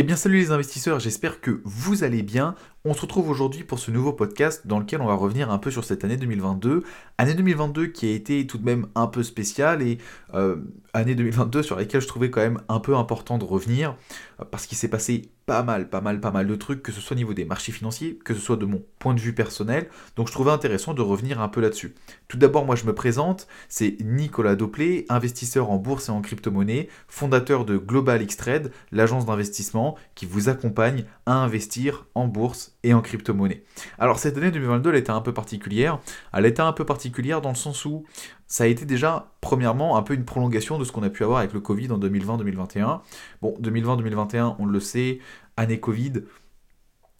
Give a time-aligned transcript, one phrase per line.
[0.00, 2.54] Eh bien salut les investisseurs, j'espère que vous allez bien.
[2.82, 5.70] On se retrouve aujourd'hui pour ce nouveau podcast dans lequel on va revenir un peu
[5.70, 6.82] sur cette année 2022.
[7.18, 9.98] Année 2022 qui a été tout de même un peu spéciale et
[10.32, 10.56] euh,
[10.94, 13.96] année 2022 sur laquelle je trouvais quand même un peu important de revenir
[14.40, 17.00] euh, parce qu'il s'est passé pas mal, pas mal, pas mal de trucs, que ce
[17.00, 19.88] soit au niveau des marchés financiers, que ce soit de mon point de vue personnel.
[20.16, 21.94] Donc je trouvais intéressant de revenir un peu là-dessus.
[22.28, 26.88] Tout d'abord, moi je me présente, c'est Nicolas Doplé, investisseur en bourse et en crypto-monnaie,
[27.08, 33.02] fondateur de Global X-Trade, l'agence d'investissement qui vous accompagne à investir en bourse et en
[33.02, 33.62] crypto-monnaie.
[33.98, 36.00] Alors cette année 2022, elle était un peu particulière.
[36.32, 38.04] Elle était un peu particulière dans le sens où
[38.46, 41.38] ça a été déjà, premièrement, un peu une prolongation de ce qu'on a pu avoir
[41.38, 43.00] avec le Covid en 2020-2021.
[43.42, 45.20] Bon, 2020-2021, on le sait,
[45.56, 46.22] année Covid,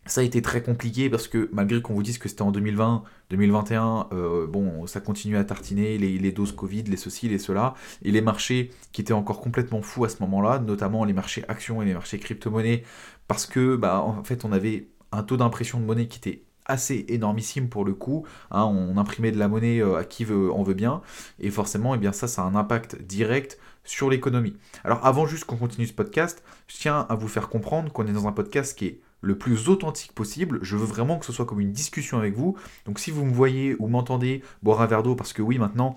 [0.07, 3.05] ça a été très compliqué parce que malgré qu'on vous dise que c'était en 2020,
[3.31, 8.11] 2021, euh, bon, ça continue à tartiner les, doses Covid, les ceci, les cela, et
[8.11, 11.85] les marchés qui étaient encore complètement fous à ce moment-là, notamment les marchés actions et
[11.85, 12.83] les marchés crypto-monnaies,
[13.29, 17.05] parce que, bah, en fait, on avait un taux d'impression de monnaie qui était assez
[17.09, 18.25] énormissime pour le coup.
[18.51, 21.02] Hein, on imprimait de la monnaie euh, à qui veut, on veut bien.
[21.39, 24.57] Et forcément, eh bien ça, ça a un impact direct sur l'économie.
[24.85, 28.13] Alors avant juste qu'on continue ce podcast, je tiens à vous faire comprendre qu'on est
[28.13, 30.61] dans un podcast qui est le plus authentique possible.
[30.63, 32.57] Je veux vraiment que ce soit comme une discussion avec vous.
[32.87, 35.97] Donc si vous me voyez ou m'entendez boire un verre d'eau, parce que oui, maintenant,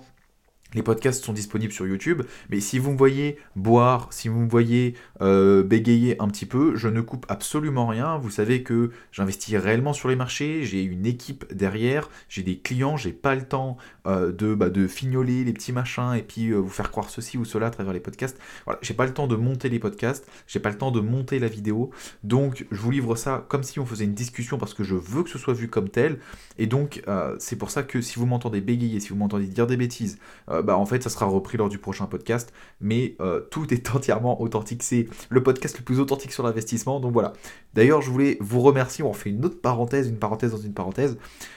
[0.74, 4.48] les podcasts sont disponibles sur YouTube, mais si vous me voyez boire, si vous me
[4.48, 8.18] voyez euh, bégayer un petit peu, je ne coupe absolument rien.
[8.18, 12.96] Vous savez que j'investis réellement sur les marchés, j'ai une équipe derrière, j'ai des clients,
[12.96, 16.56] j'ai pas le temps euh, de, bah, de fignoler les petits machins et puis euh,
[16.56, 18.38] vous faire croire ceci ou cela à travers les podcasts.
[18.64, 21.38] Voilà, j'ai pas le temps de monter les podcasts, j'ai pas le temps de monter
[21.38, 21.90] la vidéo,
[22.22, 25.22] donc je vous livre ça comme si on faisait une discussion parce que je veux
[25.22, 26.18] que ce soit vu comme tel,
[26.58, 27.02] et donc
[27.38, 30.18] c'est pour ça que si vous m'entendez bégayer, si vous m'entendez dire des bêtises,
[30.64, 32.52] bah, en fait, ça sera repris lors du prochain podcast.
[32.80, 34.82] Mais euh, tout est entièrement authentique.
[34.82, 37.00] C'est le podcast le plus authentique sur l'investissement.
[37.00, 37.32] Donc voilà.
[37.74, 39.04] D'ailleurs, je voulais vous remercier.
[39.04, 41.16] On fait une autre parenthèse, une parenthèse dans une parenthèse.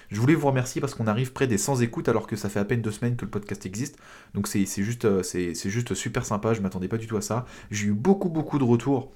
[0.09, 2.59] Je voulais vous remercier parce qu'on arrive près des 100 écoutes alors que ça fait
[2.59, 3.97] à peine deux semaines que le podcast existe.
[4.33, 5.23] Donc c'est juste, euh,
[5.65, 6.53] juste super sympa.
[6.53, 7.45] Je m'attendais pas du tout à ça.
[7.71, 9.11] J'ai eu beaucoup, beaucoup de retours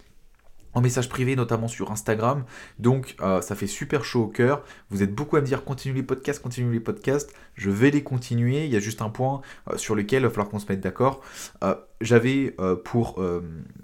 [0.74, 2.44] en message privé, notamment sur Instagram.
[2.80, 4.64] Donc euh, ça fait super chaud au cœur.
[4.90, 7.34] Vous êtes beaucoup à me dire continue les podcasts, continue les podcasts.
[7.56, 8.66] Je vais les continuer.
[8.66, 10.82] Il y a juste un point euh, sur lequel il va falloir qu'on se mette
[10.82, 11.22] d'accord.
[11.64, 13.24] Euh, j'avais pour,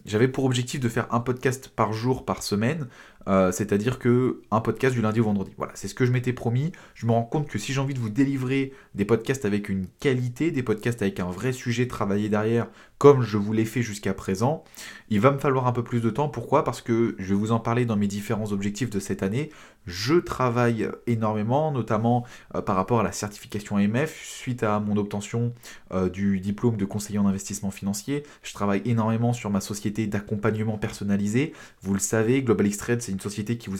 [0.06, 2.88] j'avais pour objectif de faire un podcast par jour, par semaine.
[3.28, 5.52] Euh, c'est-à-dire que un podcast du lundi au vendredi.
[5.58, 6.72] Voilà, c'est ce que je m'étais promis.
[6.94, 9.88] Je me rends compte que si j'ai envie de vous délivrer des podcasts avec une
[10.00, 12.68] qualité, des podcasts avec un vrai sujet travaillé derrière,
[12.98, 14.64] comme je vous l'ai fait jusqu'à présent,
[15.10, 16.30] il va me falloir un peu plus de temps.
[16.30, 16.64] Pourquoi?
[16.64, 19.52] Parce que je vais vous en parler dans mes différents objectifs de cette année.
[19.88, 25.54] Je travaille énormément, notamment euh, par rapport à la certification AMF, suite à mon obtention
[25.94, 28.24] euh, du diplôme de conseiller en investissement financier.
[28.44, 31.54] Je travaille énormément sur ma société d'accompagnement personnalisé.
[31.82, 33.78] Vous le savez, Global X c'est une société qui vous,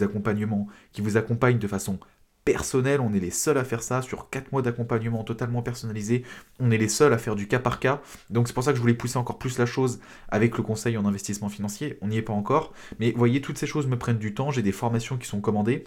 [0.94, 2.00] qui vous accompagne de façon
[2.48, 3.02] personnelle.
[3.02, 6.24] On est les seuls à faire ça sur 4 mois d'accompagnement totalement personnalisé.
[6.62, 8.02] On est les seuls à faire du cas par cas.
[8.30, 10.98] Donc c'est pour ça que je voulais pousser encore plus la chose avec le conseil
[10.98, 11.98] en investissement financier.
[12.02, 12.72] On n'y est pas encore.
[13.00, 14.50] Mais voyez, toutes ces choses me prennent du temps.
[14.50, 15.84] J'ai des formations qui sont commandées.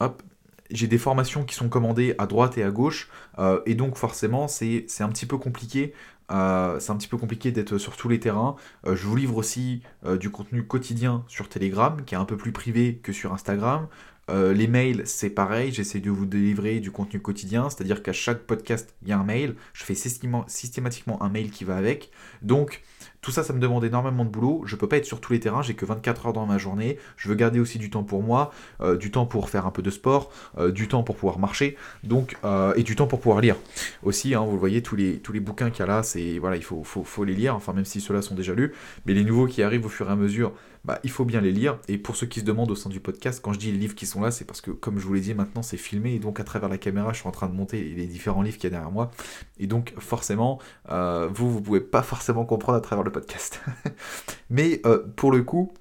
[0.00, 0.22] Hop,
[0.70, 4.48] j'ai des formations qui sont commandées à droite et à gauche, euh, et donc forcément
[4.48, 5.92] c'est un petit peu compliqué.
[6.30, 8.54] Euh, c'est un petit peu compliqué d'être sur tous les terrains.
[8.86, 9.82] Euh, je vous livre aussi
[10.20, 13.88] du contenu quotidien sur Telegram, qui est un peu plus privé que sur Instagram.
[14.32, 18.94] Les mails, c'est pareil, j'essaie de vous délivrer du contenu quotidien, c'est-à-dire qu'à chaque podcast,
[19.02, 19.54] il y a un mail.
[19.72, 22.10] Je fais systématiquement un mail qui va avec.
[22.42, 22.82] Donc,
[23.20, 24.62] tout ça, ça me demande énormément de boulot.
[24.64, 26.98] Je peux pas être sur tous les terrains, j'ai que 24 heures dans ma journée.
[27.16, 29.82] Je veux garder aussi du temps pour moi, euh, du temps pour faire un peu
[29.82, 33.40] de sport, euh, du temps pour pouvoir marcher, donc euh, et du temps pour pouvoir
[33.40, 33.56] lire.
[34.02, 36.02] Aussi, hein, vous le voyez, tous les, tous les bouquins qu'il y a là,
[36.40, 37.54] voilà, il faut, faut, faut les lire.
[37.54, 38.72] Enfin, même si ceux-là sont déjà lus,
[39.04, 40.52] mais les nouveaux qui arrivent au fur et à mesure,
[40.84, 41.78] bah, il faut bien les lire.
[41.88, 43.94] Et pour ceux qui se demandent au sein du podcast, quand je dis les livres
[43.94, 46.18] qui sont là, c'est parce que, comme je vous l'ai dit, maintenant c'est filmé, et
[46.18, 48.64] donc à travers la caméra, je suis en train de monter les différents livres qu'il
[48.64, 49.10] y a derrière moi.
[49.58, 50.58] Et donc, forcément,
[50.88, 53.60] vous, vous pouvez pas forcément comprendre à travers le podcast.
[54.50, 55.72] Mais euh, pour le coup,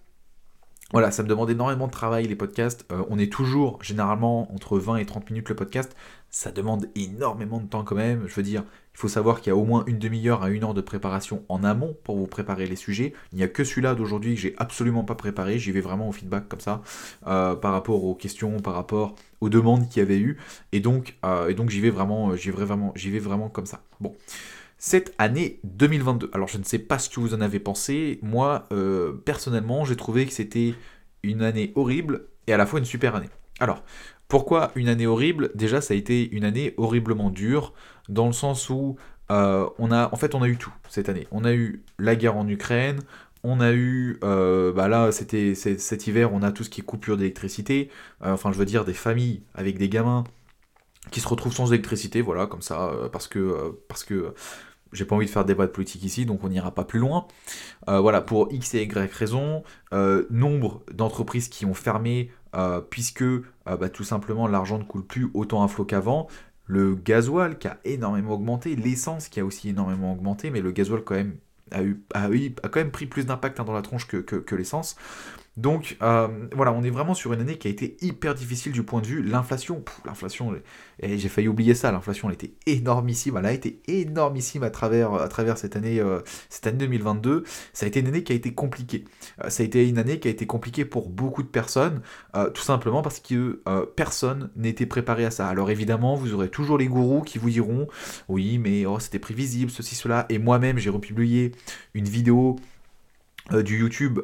[0.91, 2.85] voilà, ça me demande énormément de travail les podcasts.
[2.91, 5.95] Euh, on est toujours généralement entre 20 et 30 minutes le podcast.
[6.31, 8.27] Ça demande énormément de temps quand même.
[8.27, 10.63] Je veux dire, il faut savoir qu'il y a au moins une demi-heure à une
[10.63, 13.13] heure de préparation en amont pour vous préparer les sujets.
[13.31, 15.57] Il n'y a que celui-là d'aujourd'hui que j'ai absolument pas préparé.
[15.57, 16.81] J'y vais vraiment au feedback comme ça,
[17.27, 20.37] euh, par rapport aux questions, par rapport aux demandes qu'il y avait eu.
[20.71, 21.17] Et donc,
[21.47, 23.81] et donc j'y vais vraiment, j'y vais vraiment, j'y vais vraiment comme ça.
[23.99, 24.15] Bon
[24.79, 26.31] cette année 2022.
[26.33, 28.17] Alors je ne sais pas ce que vous en avez pensé.
[28.23, 30.73] Moi, euh, personnellement, j'ai trouvé que c'était
[31.21, 33.29] une année horrible et à la fois une super année.
[33.59, 33.83] Alors,
[34.29, 35.51] pourquoi une année horrible?
[35.55, 37.73] Déjà, ça a été une année horriblement dure,
[38.07, 38.95] dans le sens où
[39.31, 41.27] euh, on a, en fait, on a eu tout cette année.
[41.31, 43.01] On a eu la guerre en Ukraine,
[43.43, 46.83] On a eu, euh, bah là, c'était cet hiver, on a tout ce qui est
[46.83, 47.89] coupure d'électricité.
[48.23, 50.25] Euh, enfin, je veux dire, des familles avec des gamins
[51.11, 54.33] qui se retrouvent sans électricité, voilà, comme ça, parce que, parce que
[54.91, 57.25] j'ai pas envie de faire débat de politique ici, donc on n'ira pas plus loin.
[57.87, 59.63] voilà, pour X et Y raisons,
[60.29, 62.31] nombre d'entreprises qui ont fermé,
[62.89, 63.23] puisque
[63.65, 66.27] bah, tout simplement l'argent ne coule plus autant à flot qu'avant.
[66.65, 71.03] Le gasoil qui a énormément augmenté, l'essence qui a aussi énormément augmenté, mais le gasoil
[71.03, 71.37] quand même
[71.71, 71.81] a,
[72.69, 74.95] quand même pris plus d'impact hein, dans la tronche que l'essence.
[75.59, 78.83] Donc euh, voilà, on est vraiment sur une année qui a été hyper difficile du
[78.83, 79.83] point de vue l'inflation.
[80.05, 80.55] L'inflation,
[81.01, 85.13] et j'ai failli oublier ça, l'inflation elle était énormissime, elle a été énormissime à travers,
[85.13, 87.43] à travers cette, année, euh, cette année 2022.
[87.73, 89.03] Ça a été une année qui a été compliquée.
[89.43, 92.01] Euh, ça a été une année qui a été compliquée pour beaucoup de personnes,
[92.53, 93.61] tout simplement parce que
[93.95, 95.47] personne n'était préparé à ça.
[95.49, 97.87] Alors évidemment, vous aurez toujours les gourous qui vous diront,
[98.29, 101.51] oui mais oh, c'était prévisible, ceci, cela, et moi-même j'ai republié
[101.93, 102.55] une vidéo
[103.51, 104.19] du YouTube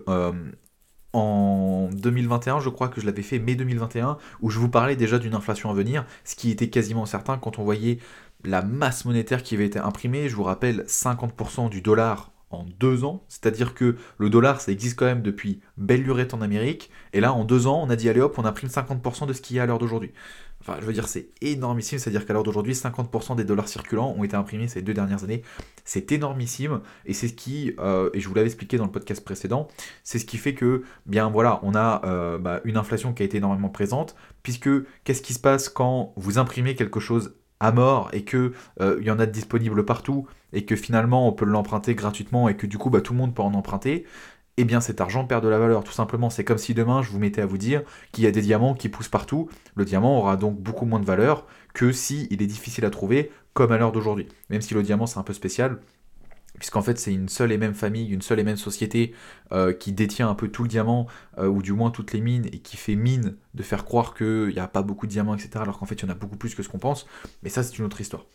[1.16, 5.18] en 2021, je crois que je l'avais fait mai 2021, où je vous parlais déjà
[5.18, 8.00] d'une inflation à venir, ce qui était quasiment certain quand on voyait
[8.44, 10.30] la masse monétaire qui avait été imprimée.
[10.30, 14.98] Je vous rappelle, 50% du dollar en deux ans, c'est-à-dire que le dollar, ça existe
[14.98, 18.10] quand même depuis belle lurette en Amérique, et là, en deux ans, on a dit
[18.10, 20.12] allez hop, on imprime 50% de ce qu'il y a à l'heure d'aujourd'hui.
[20.68, 24.24] Enfin, je veux dire, c'est énormissime, c'est-à-dire qu'à l'heure d'aujourd'hui, 50% des dollars circulants ont
[24.24, 25.44] été imprimés ces deux dernières années.
[25.84, 29.24] C'est énormissime, et c'est ce qui, euh, et je vous l'avais expliqué dans le podcast
[29.24, 29.68] précédent,
[30.04, 33.26] c'est ce qui fait que, bien voilà, on a euh, bah, une inflation qui a
[33.28, 34.70] été énormément présente, puisque
[35.04, 39.06] qu'est-ce qui se passe quand vous imprimez quelque chose à mort et que euh, il
[39.06, 42.68] y en a de disponible partout et que finalement on peut l'emprunter gratuitement et que
[42.68, 44.06] du coup bah, tout le monde peut en emprunter,
[44.58, 45.84] eh bien cet argent perd de la valeur.
[45.84, 48.32] Tout simplement, c'est comme si demain je vous mettais à vous dire qu'il y a
[48.32, 49.50] des diamants qui poussent partout.
[49.76, 53.32] Le diamant aura donc beaucoup moins de valeur que si il est difficile à trouver,
[53.54, 54.28] comme à l'heure d'aujourd'hui.
[54.50, 55.80] Même si le diamant c'est un peu spécial,
[56.58, 59.14] puisqu'en fait c'est une seule et même famille, une seule et même société
[59.52, 62.48] euh, qui détient un peu tout le diamant, euh, ou du moins toutes les mines,
[62.48, 65.50] et qui fait mine de faire croire qu'il n'y a pas beaucoup de diamants, etc.,
[65.56, 67.08] alors qu'en fait il y en a beaucoup plus que ce qu'on pense,
[67.44, 68.26] mais ça c'est une autre histoire.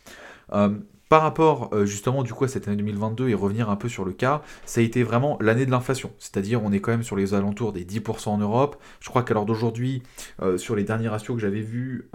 [0.53, 0.77] Euh,
[1.11, 4.05] par rapport euh, justement du coup à cette année 2022 et revenir un peu sur
[4.05, 6.13] le cas, ça a été vraiment l'année de l'inflation.
[6.21, 8.81] C'est-à-dire on est quand même sur les alentours des 10% en Europe.
[9.01, 10.05] Je crois qu'à l'heure d'aujourd'hui,
[10.41, 12.09] euh, sur les derniers ratios que j'avais vus,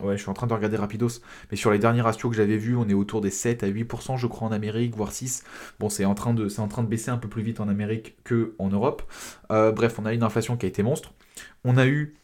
[0.00, 2.58] ouais je suis en train de regarder rapidos, mais sur les derniers ratios que j'avais
[2.58, 5.44] vus, on est autour des 7 à 8% je crois en Amérique, voire 6.
[5.80, 8.22] Bon c'est en, train de, en train de baisser un peu plus vite en Amérique
[8.22, 9.02] que en Europe.
[9.48, 11.14] bref, on a une inflation qui a été monstre.
[11.64, 12.18] On a eu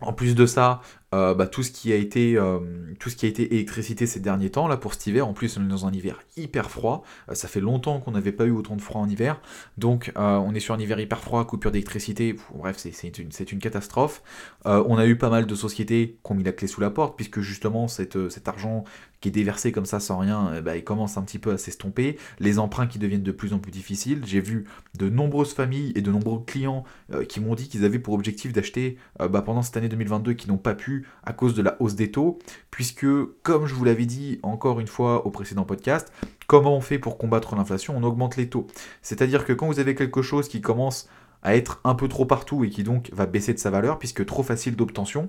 [0.00, 0.80] en plus de ça,
[1.14, 2.58] euh, bah, tout, ce qui a été, euh,
[2.98, 5.58] tout ce qui a été électricité ces derniers temps, là pour cet hiver, en plus
[5.58, 8.50] on est dans un hiver hyper froid, euh, ça fait longtemps qu'on n'avait pas eu
[8.50, 9.40] autant de froid en hiver,
[9.76, 14.22] donc on est sur un hiver hyper froid, coupure d'électricité, bref c'est une, une, catastrophe.
[14.64, 17.16] on a eu pas mal de sociétés qui ont mis la clé sous la porte,
[17.16, 18.16] puisque justement cet
[18.46, 18.84] argent
[19.20, 22.18] qui est déversé comme ça sans rien, bah, il commence un petit peu à s'estomper,
[22.40, 24.64] les emprunts qui deviennent de plus en plus difficiles, j'ai vu
[24.98, 26.84] de nombreuses familles et de nombreux clients
[27.28, 30.58] qui m'ont dit qu'ils avaient pour objectif d'acheter bah, pendant cette année 2022 qui n'ont
[30.58, 32.38] pas pu à cause de la hausse des taux,
[32.70, 33.06] puisque,
[33.42, 36.12] comme je vous l'avais dit encore une fois au précédent podcast,
[36.46, 37.94] comment on fait pour combattre l'inflation?
[37.96, 38.66] On augmente les taux.
[39.02, 41.08] C'est-à-dire que quand vous avez quelque chose qui commence
[41.42, 44.24] à être un peu trop partout et qui donc va baisser de sa valeur puisque
[44.24, 45.28] trop facile d'obtention,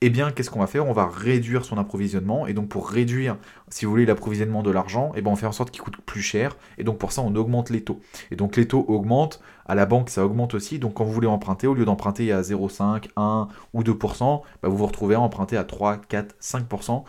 [0.00, 0.86] eh bien qu'est-ce qu'on va faire?
[0.86, 3.36] On va réduire son approvisionnement et donc pour réduire,
[3.68, 6.22] si vous voulez, l'approvisionnement de l'argent, eh bien on fait en sorte qu'il coûte plus
[6.22, 8.00] cher et donc pour ça on augmente les taux.
[8.30, 11.28] Et donc les taux augmentent, à la banque ça augmente aussi, donc quand vous voulez
[11.28, 15.56] emprunter, au lieu d'emprunter à 0,5, 1 ou 2%, bah, vous vous retrouvez à emprunter
[15.56, 17.04] à 3, 4, 5%,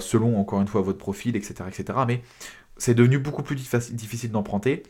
[0.00, 1.64] selon encore une fois votre profil, etc.
[1.68, 1.98] etc.
[2.06, 2.22] Mais
[2.76, 4.82] c'est devenu beaucoup plus difficile d'emprunter.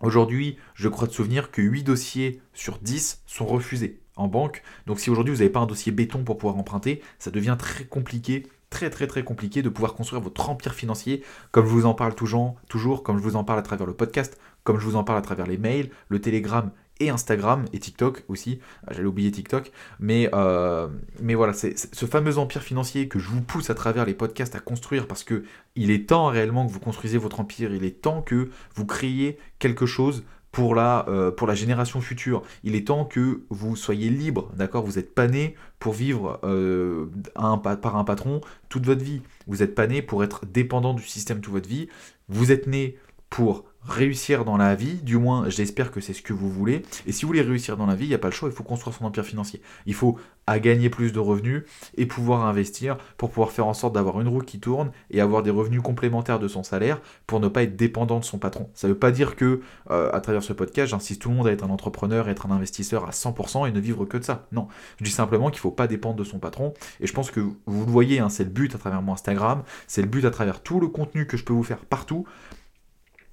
[0.00, 4.62] Aujourd'hui, je crois de souvenir que 8 dossiers sur 10 sont refusés en banque.
[4.86, 7.84] Donc si aujourd'hui vous n'avez pas un dossier béton pour pouvoir emprunter, ça devient très
[7.84, 11.92] compliqué, très très très compliqué de pouvoir construire votre empire financier, comme je vous en
[11.92, 14.96] parle toujours, toujours comme je vous en parle à travers le podcast, comme je vous
[14.96, 18.60] en parle à travers les mails, le Telegram et Instagram et TikTok aussi.
[18.86, 20.88] Ah, j'allais oublier TikTok, mais, euh,
[21.20, 24.54] mais voilà, c'est ce fameux empire financier que je vous pousse à travers les podcasts
[24.54, 28.02] à construire parce que il est temps réellement que vous construisez votre empire, il est
[28.02, 32.42] temps que vous créiez quelque chose pour la, euh, pour la génération future.
[32.64, 34.84] Il est temps que vous soyez libre, d'accord?
[34.84, 39.22] Vous n'êtes pas né pour vivre euh, par un patron toute votre vie.
[39.46, 41.88] Vous n'êtes pas né pour être dépendant du système toute votre vie.
[42.28, 42.96] Vous êtes né
[43.28, 46.82] pour réussir dans la vie, du moins j'espère que c'est ce que vous voulez.
[47.06, 48.54] Et si vous voulez réussir dans la vie, il n'y a pas le choix, il
[48.54, 49.62] faut construire son empire financier.
[49.86, 51.62] Il faut à gagner plus de revenus
[51.96, 55.42] et pouvoir investir pour pouvoir faire en sorte d'avoir une roue qui tourne et avoir
[55.42, 58.68] des revenus complémentaires de son salaire pour ne pas être dépendant de son patron.
[58.74, 59.60] Ça ne veut pas dire que
[59.90, 62.50] euh, à travers ce podcast, j'insiste tout le monde à être un entrepreneur, être un
[62.50, 64.46] investisseur à 100% et ne vivre que de ça.
[64.52, 64.68] Non,
[64.98, 67.40] je dis simplement qu'il ne faut pas dépendre de son patron et je pense que
[67.40, 70.30] vous le voyez, hein, c'est le but à travers mon Instagram, c'est le but à
[70.30, 72.26] travers tout le contenu que je peux vous faire partout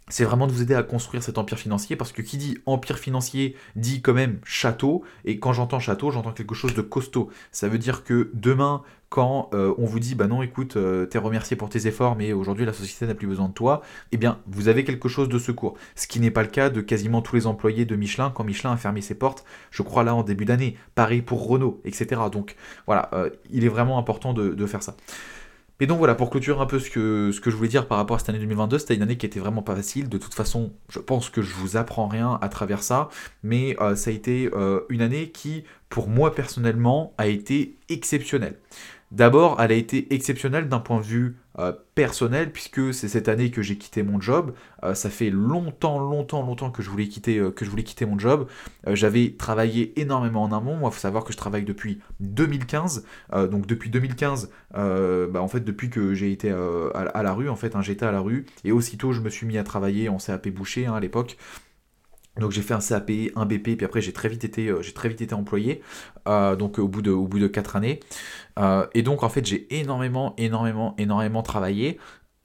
[0.09, 2.97] c'est vraiment de vous aider à construire cet empire financier parce que qui dit empire
[2.97, 7.29] financier dit quand même château et quand j'entends château j'entends quelque chose de costaud.
[7.51, 11.17] Ça veut dire que demain quand euh, on vous dit bah non écoute euh, t'es
[11.17, 14.39] remercié pour tes efforts mais aujourd'hui la société n'a plus besoin de toi eh bien
[14.47, 15.75] vous avez quelque chose de secours.
[15.95, 18.71] Ce qui n'est pas le cas de quasiment tous les employés de Michelin quand Michelin
[18.71, 20.77] a fermé ses portes je crois là en début d'année.
[20.95, 24.95] Pareil pour Renault etc donc voilà euh, il est vraiment important de faire ça
[25.79, 27.99] et donc voilà, pour clôturer un peu ce que, ce que je voulais dire par
[27.99, 30.09] rapport à cette année 2022, c'était une année qui était vraiment pas facile.
[30.09, 33.09] De toute façon, je pense que je vous apprends rien à travers ça,
[33.43, 38.57] mais euh, ça a été euh, une année qui, pour moi personnellement, a été exceptionnelle.
[39.11, 43.51] D'abord, elle a été exceptionnelle d'un point de vue euh, personnel, puisque c'est cette année
[43.51, 44.53] que j'ai quitté mon job.
[44.83, 48.05] Euh, ça fait longtemps, longtemps, longtemps que je voulais quitter, euh, que je voulais quitter
[48.05, 48.47] mon job.
[48.85, 50.75] J'avais travaillé énormément en amont.
[50.75, 53.05] Moi, il faut savoir que je travaille depuis 2015.
[53.49, 57.75] donc depuis 2015, bah, en fait, depuis que j'ai été à, la rue, en fait,
[57.75, 58.45] hein, j'étais à la rue.
[58.65, 61.37] Et aussitôt, je me suis mis à travailler en CAP boucher hein, à l'époque.
[62.39, 64.93] Donc j'ai fait un CAP, un BP, puis après j'ai très vite été, euh, j'ai
[64.93, 65.81] très vite été employé,
[66.27, 67.99] euh, donc au bout de, au bout de 4 années.
[68.59, 71.99] Euh, et donc en fait j'ai énormément, énormément, énormément travaillé.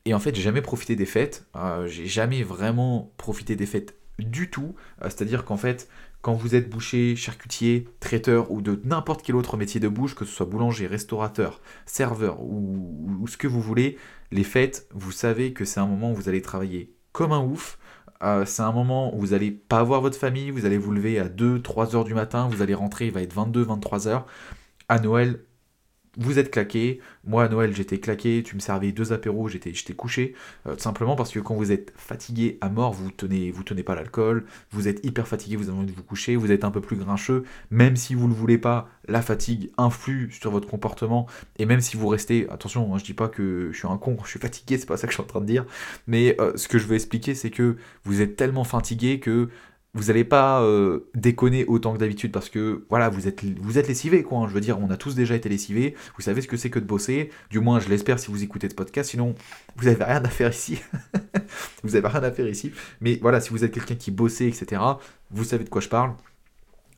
[0.05, 1.47] Et en fait j'ai jamais profité des fêtes.
[1.87, 4.75] j'ai jamais vraiment profité des fêtes du tout.
[5.03, 5.89] C'est-à-dire qu'en fait
[6.23, 10.25] quand vous êtes boucher, charcutier, traiteur ou de n'importe quel autre métier de bouche, que
[10.25, 13.97] ce soit boulanger, restaurateur, serveur ou ce que vous voulez,
[14.31, 17.79] les fêtes, vous savez que c'est un moment où vous allez travailler comme un ouf
[18.23, 21.19] euh, c'est un moment où vous n'allez pas avoir votre famille, vous allez vous lever
[21.19, 24.27] à 2-3 heures du matin, vous allez rentrer, il va être 22-23 heures.
[24.89, 25.41] À Noël,
[26.19, 27.01] vous êtes claqué.
[27.25, 28.43] Moi, à Noël, j'étais claqué.
[28.45, 30.35] Tu me servais deux apéros, j'étais, couché.
[30.67, 33.83] Euh, tout simplement parce que quand vous êtes fatigué à mort, vous tenez, vous tenez
[33.83, 34.45] pas l'alcool.
[34.71, 36.37] Vous êtes hyper fatigué, vous avez envie de vous coucher.
[36.37, 37.45] Vous êtes un peu plus grincheux.
[37.71, 41.27] Même si vous ne le voulez pas, la fatigue influe sur votre comportement.
[41.59, 43.97] Et même si vous restez, attention, je hein, je dis pas que je suis un
[43.97, 45.65] con, je suis fatigué, c'est pas ça que je suis en train de dire.
[46.07, 49.49] Mais euh, ce que je veux expliquer, c'est que vous êtes tellement fatigué que
[49.95, 53.89] vous n'allez pas euh, déconner autant que d'habitude parce que voilà, vous êtes, vous êtes
[53.89, 54.39] lessivé quoi.
[54.39, 54.49] Hein.
[54.49, 55.95] je veux dire, on a tous déjà été lessivés.
[56.17, 57.31] Vous savez ce que c'est que de bosser.
[57.51, 59.11] Du moins, je l'espère si vous écoutez ce podcast.
[59.11, 59.35] Sinon,
[59.77, 60.81] vous n'avez rien à faire ici.
[61.83, 62.73] vous n'avez rien à faire ici.
[63.03, 64.81] Mais voilà, si vous êtes quelqu'un qui bossait, etc.,
[65.31, 66.15] vous savez de quoi je parle.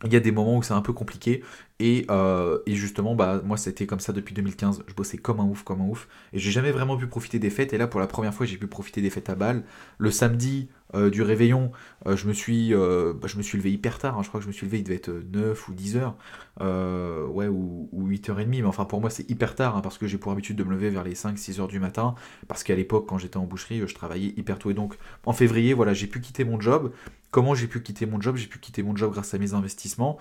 [0.04, 1.42] Il y a des moments où c'est un peu compliqué
[1.80, 4.84] et, euh, et, justement, bah, moi c'était comme ça depuis 2015.
[4.86, 6.08] Je bossais comme un ouf, comme un ouf.
[6.32, 7.72] Et j'ai jamais vraiment pu profiter des fêtes.
[7.72, 9.64] Et là, pour la première fois, j'ai pu profiter des fêtes à Bâle.
[9.98, 11.72] Le samedi, euh, du réveillon,
[12.06, 14.22] euh, je, me suis, euh, bah, je me suis levé hyper tard, hein.
[14.22, 16.16] je crois que je me suis levé, il devait être 9 ou 10 heures,
[16.60, 20.32] ouais, ou, 8h30, mais enfin pour moi c'est hyper tard, hein, parce que j'ai pour
[20.32, 22.14] habitude de me lever vers les 5-6 heures du matin,
[22.48, 24.96] parce qu'à l'époque quand j'étais en boucherie, je travaillais hyper tôt, et donc
[25.26, 26.92] en février, voilà, j'ai pu quitter mon job,
[27.30, 28.36] Comment j'ai pu quitter mon job?
[28.36, 30.18] J'ai pu quitter mon job grâce à mes investissements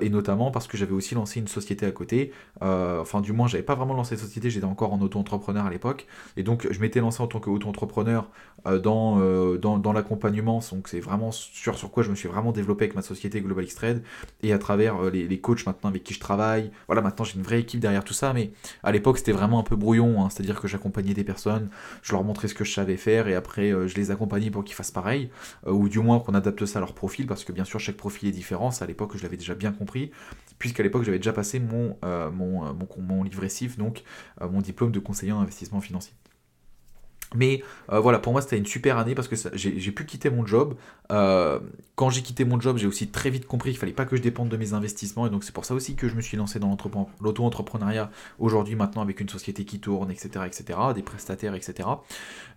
[0.00, 2.32] et notamment parce que j'avais aussi lancé une société à côté.
[2.60, 6.08] enfin, du moins, j'avais pas vraiment lancé de société, j'étais encore en auto-entrepreneur à l'époque.
[6.36, 8.28] Et donc, je m'étais lancé en tant qu'auto-entrepreneur
[8.82, 9.20] dans,
[9.58, 10.60] dans, dans l'accompagnement.
[10.60, 13.74] C'est vraiment sur, sur quoi je me suis vraiment développé avec ma société Global X
[13.74, 14.02] Trade
[14.42, 16.70] et à travers euh, les, les, coachs maintenant avec qui je travaille.
[16.86, 18.50] Voilà, maintenant j'ai une vraie équipe derrière tout ça, mais
[18.82, 20.30] à l'époque c'était vraiment un peu brouillon, hein.
[20.30, 21.68] c'est-à-dire que j'accompagnais des personnes,
[22.02, 24.64] je leur montrais ce que je savais faire et après euh, je les accompagnais pour
[24.64, 25.30] qu'ils fassent pareil,
[25.66, 27.96] euh, ou du moins qu'on adapte ça à leur profil, parce que bien sûr chaque
[27.96, 30.10] profil est différent, ça à l'époque je l'avais déjà bien compris,
[30.58, 34.02] puisqu'à l'époque j'avais déjà passé mon, mon, mon, mon livret donc
[34.40, 36.12] mon diplôme de conseiller en investissement financier.
[37.34, 40.46] Mais euh, voilà, pour moi c'était une super année parce que j'ai pu quitter mon
[40.46, 40.74] job.
[41.10, 41.58] Euh,
[41.96, 44.22] quand j'ai quitté mon job, j'ai aussi très vite compris qu'il fallait pas que je
[44.22, 46.58] dépende de mes investissements et donc c'est pour ça aussi que je me suis lancé
[46.58, 46.76] dans
[47.20, 51.88] l'auto-entrepreneuriat aujourd'hui maintenant avec une société qui tourne, etc., etc., des prestataires, etc.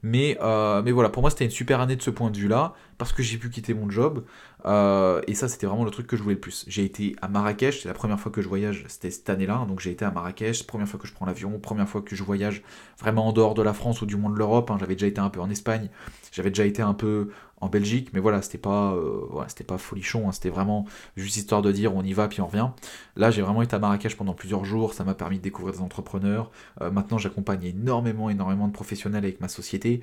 [0.04, 2.74] Mais, euh, mais voilà, pour moi c'était une super année de ce point de vue-là
[3.00, 4.26] parce que j'ai pu quitter mon job.
[4.66, 6.66] Euh, et ça, c'était vraiment le truc que je voulais le plus.
[6.68, 9.66] J'ai été à Marrakech, c'est la première fois que je voyage, c'était cette année-là.
[9.68, 12.24] Donc j'ai été à Marrakech, première fois que je prends l'avion, première fois que je
[12.24, 12.62] voyage
[13.00, 14.70] vraiment en dehors de la France ou du monde de l'Europe.
[14.70, 14.78] Hein.
[14.80, 15.90] J'avais déjà été un peu en Espagne,
[16.34, 17.30] j'avais déjà été un peu
[17.62, 20.32] en Belgique, mais voilà, c'était pas, euh, c'était pas folichon, hein.
[20.34, 22.68] c'était vraiment juste histoire de dire on y va puis on revient.
[23.16, 25.82] Là, j'ai vraiment été à Marrakech pendant plusieurs jours, ça m'a permis de découvrir des
[25.82, 26.52] entrepreneurs.
[26.82, 30.02] Euh, maintenant, j'accompagne énormément, énormément de professionnels avec ma société,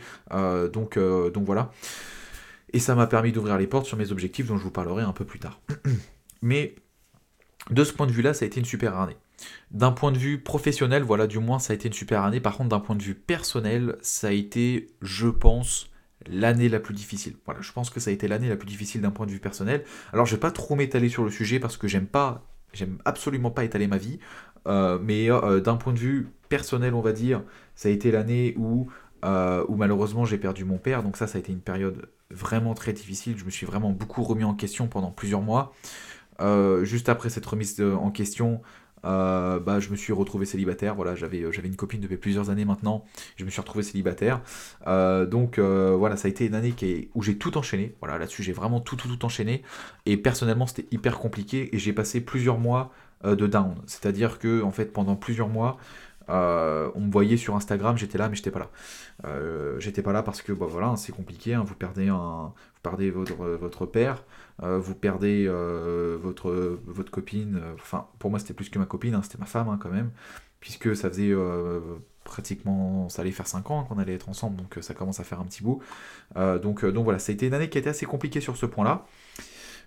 [0.72, 1.70] donc, donc voilà.
[2.72, 5.12] Et ça m'a permis d'ouvrir les portes sur mes objectifs dont je vous parlerai un
[5.12, 5.60] peu plus tard.
[6.42, 6.74] Mais
[7.70, 9.16] de ce point de vue-là, ça a été une super année.
[9.70, 12.40] D'un point de vue professionnel, voilà, du moins, ça a été une super année.
[12.40, 15.90] Par contre, d'un point de vue personnel, ça a été, je pense,
[16.26, 17.36] l'année la plus difficile.
[17.44, 19.40] Voilà, je pense que ça a été l'année la plus difficile d'un point de vue
[19.40, 19.84] personnel.
[20.12, 23.50] Alors, je vais pas trop m'étaler sur le sujet parce que j'aime pas, j'aime absolument
[23.50, 24.18] pas étaler ma vie.
[24.66, 27.42] Euh, mais euh, d'un point de vue personnel, on va dire,
[27.74, 28.88] ça a été l'année où
[29.24, 31.02] euh, où malheureusement j'ai perdu mon père.
[31.02, 33.36] Donc ça, ça a été une période vraiment très difficile.
[33.38, 35.72] Je me suis vraiment beaucoup remis en question pendant plusieurs mois.
[36.40, 38.60] Euh, juste après cette remise en question,
[39.02, 40.96] bah, je me suis retrouvé célibataire.
[40.96, 43.04] Voilà, j'avais, une copine depuis plusieurs années maintenant.
[43.36, 44.42] Je me suis retrouvé célibataire.
[44.84, 46.74] donc voilà, ça a été une année
[47.14, 47.94] où j'ai tout enchaîné.
[48.00, 49.62] Voilà, là-dessus j'ai vraiment tout, tout, tout enchaîné.
[50.06, 52.92] Et personnellement, c'était hyper compliqué et j'ai passé plusieurs mois
[53.24, 53.76] de down.
[53.86, 55.78] C'est-à-dire que en fait, pendant plusieurs mois,
[56.28, 58.70] euh, on me voyait sur Instagram, j'étais là, mais j'étais pas là.
[59.24, 61.54] Euh, j'étais pas là parce que bah, voilà, c'est compliqué.
[61.54, 61.64] Hein.
[61.64, 62.52] vous perdez vous
[62.82, 64.24] perdez votre, père,
[64.62, 67.60] euh, vous perdez votre, votre copine.
[67.74, 70.10] Enfin, pour moi, c'était plus que ma copine, hein, c'était ma femme hein, quand même,
[70.60, 71.34] puisque ça faisait
[72.24, 75.40] pratiquement, ça allait faire 5 ans qu'on allait être ensemble, donc ça commence à faire
[75.40, 75.80] un petit bout.
[76.36, 78.66] donc, donc voilà, ça a été une année qui a été assez compliquée sur ce
[78.66, 79.06] point-là.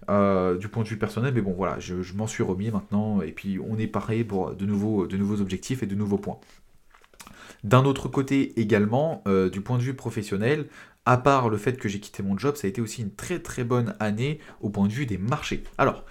[0.07, 3.31] Euh, du point de vue personnel, mais bon voilà, je, m'en suis remis maintenant, et
[3.31, 5.03] puis on est pareil pour de nouveaux,
[5.41, 6.39] objectifs et de nouveaux points.
[7.65, 10.67] D'un autre côté également, euh, du point de vue professionnel,
[11.05, 13.39] à part le fait que j'ai quitté mon job, ça a été aussi une très
[13.39, 15.63] très bonne année au point de vue des marchés.
[15.77, 16.05] Alors,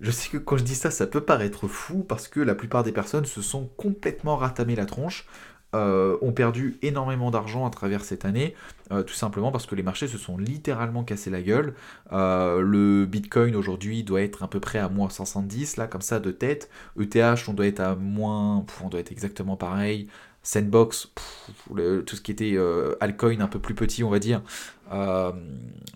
[0.00, 2.82] je sais que quand je dis ça, ça peut paraître fou parce que la plupart
[2.82, 5.26] des personnes se sont complètement ratamé la tronche
[5.74, 8.56] euh, ont perdu énormément d'argent à travers cette année,
[8.90, 11.74] euh, tout simplement parce que les marchés se sont littéralement cassés la gueule.
[12.12, 16.18] Euh, le Bitcoin aujourd'hui doit être à peu près à moins 170, là, comme ça,
[16.18, 16.70] de tête.
[16.98, 20.08] ETH, on doit être à moins, on doit être exactement pareil.
[20.42, 21.12] Sandbox,
[21.68, 22.56] tout ce qui était
[23.00, 24.42] altcoin un peu plus petit, on va dire,
[24.92, 25.30] euh,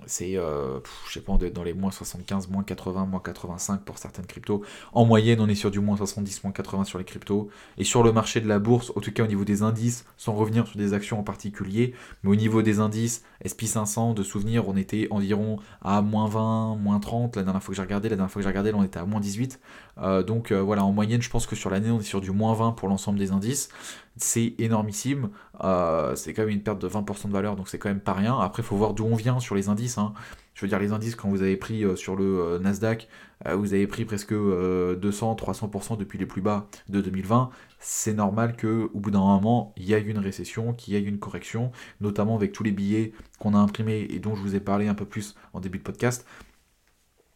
[0.07, 4.27] c'est, euh, je sais pas, dans les moins 75, moins 80, moins 85 pour certaines
[4.27, 4.63] cryptos.
[4.93, 7.49] En moyenne, on est sur du moins 70, moins 80 sur les cryptos.
[7.79, 10.35] Et sur le marché de la bourse, en tout cas au niveau des indices, sans
[10.35, 14.77] revenir sur des actions en particulier, mais au niveau des indices, SP500, de souvenir, on
[14.77, 17.37] était environ à moins 20, moins 30.
[17.37, 19.07] La dernière fois que j'ai regardé, la dernière fois que j'ai regardé, on était à
[19.07, 19.59] moins 18.
[19.99, 22.55] Euh, donc voilà, en moyenne, je pense que sur l'année, on est sur du moins
[22.55, 23.71] 20 pour l'ensemble des indices
[24.17, 25.31] c'est énormissime.
[25.63, 28.13] Euh, c'est quand même une perte de 20% de valeur, donc c'est quand même pas
[28.13, 28.39] rien.
[28.39, 29.99] Après, il faut voir d'où on vient sur les indices.
[29.99, 30.15] Hein.
[30.55, 33.09] Je veux dire, les indices, quand vous avez pris euh, sur le euh, Nasdaq,
[33.53, 37.51] vous avez pris presque 200-300% depuis les plus bas de 2020.
[37.79, 41.19] C'est normal qu'au bout d'un moment, il y ait une récession, qu'il y ait une
[41.19, 44.89] correction, notamment avec tous les billets qu'on a imprimés et dont je vous ai parlé
[44.89, 46.25] un peu plus en début de podcast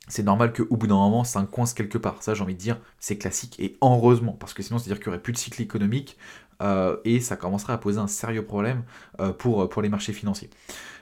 [0.09, 2.23] c'est normal qu'au bout d'un moment, ça coince quelque part.
[2.23, 5.15] Ça, j'ai envie de dire, c'est classique et heureusement, parce que sinon, c'est-à-dire qu'il n'y
[5.15, 6.17] aurait plus de cycle économique,
[7.05, 8.83] et ça commencerait à poser un sérieux problème
[9.21, 10.51] euh, pour, pour les marchés financiers.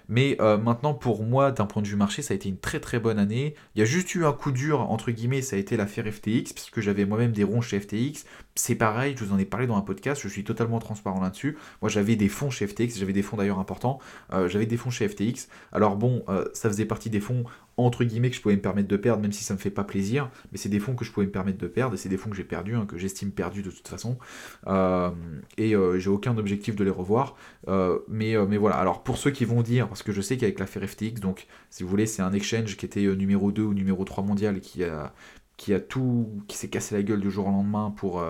[0.09, 2.81] Mais euh, maintenant, pour moi, d'un point de vue marché, ça a été une très
[2.81, 3.55] très bonne année.
[3.75, 6.53] Il y a juste eu un coup dur, entre guillemets, ça a été l'affaire FTX,
[6.53, 8.25] puisque j'avais moi-même des ronds chez FTX.
[8.55, 11.59] C'est pareil, je vous en ai parlé dans un podcast, je suis totalement transparent là-dessus.
[11.83, 13.99] Moi, j'avais des fonds chez FTX, j'avais des fonds d'ailleurs importants.
[14.31, 15.49] j'avais des fonds chez FTX.
[15.73, 17.45] Alors bon, ça faisait partie des fonds
[17.77, 19.85] entre guillemets que je pouvais me permettre de perdre, même si ça me fait pas
[19.85, 22.17] plaisir, mais c'est des fonds que je pouvais me permettre de perdre, et c'est des
[22.17, 24.19] fonds que j'ai perdus, hein, que j'estime perdus de toute façon,
[24.67, 25.11] euh,
[25.59, 27.37] et euh, j'ai aucun objectif de les revoir,
[27.69, 30.59] euh, mais, mais voilà, alors pour ceux qui vont dire, parce que je sais qu'avec
[30.59, 34.05] l'affaire FTX, donc si vous voulez, c'est un exchange qui était numéro 2 ou numéro
[34.05, 35.15] 3 mondial, qui a,
[35.57, 38.23] qui a tout, qui s'est cassé la gueule du jour au lendemain pour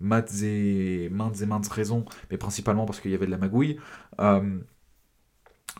[0.00, 3.78] maintes, et, maintes et maintes raisons, mais principalement parce qu'il y avait de la magouille,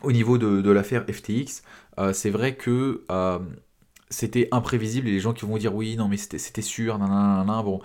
[0.03, 1.63] au niveau de, l'affaire FTX,
[1.99, 3.39] euh, c'est vrai que euh,
[4.09, 7.81] c'était imprévisible et les gens qui vont dire oui, non, mais c'était sûr, nanana, bon,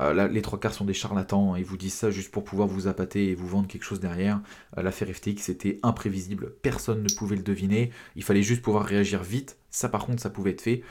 [0.00, 2.68] euh, les trois quarts sont des charlatans, hein, ils vous disent ça juste pour pouvoir
[2.68, 4.40] vous appâter et vous vendre quelque chose derrière.
[4.76, 9.58] l'affaire FTX, c'était imprévisible, personne ne pouvait le deviner, il fallait juste pouvoir réagir vite,
[9.70, 10.82] ça par contre, ça pouvait être fait,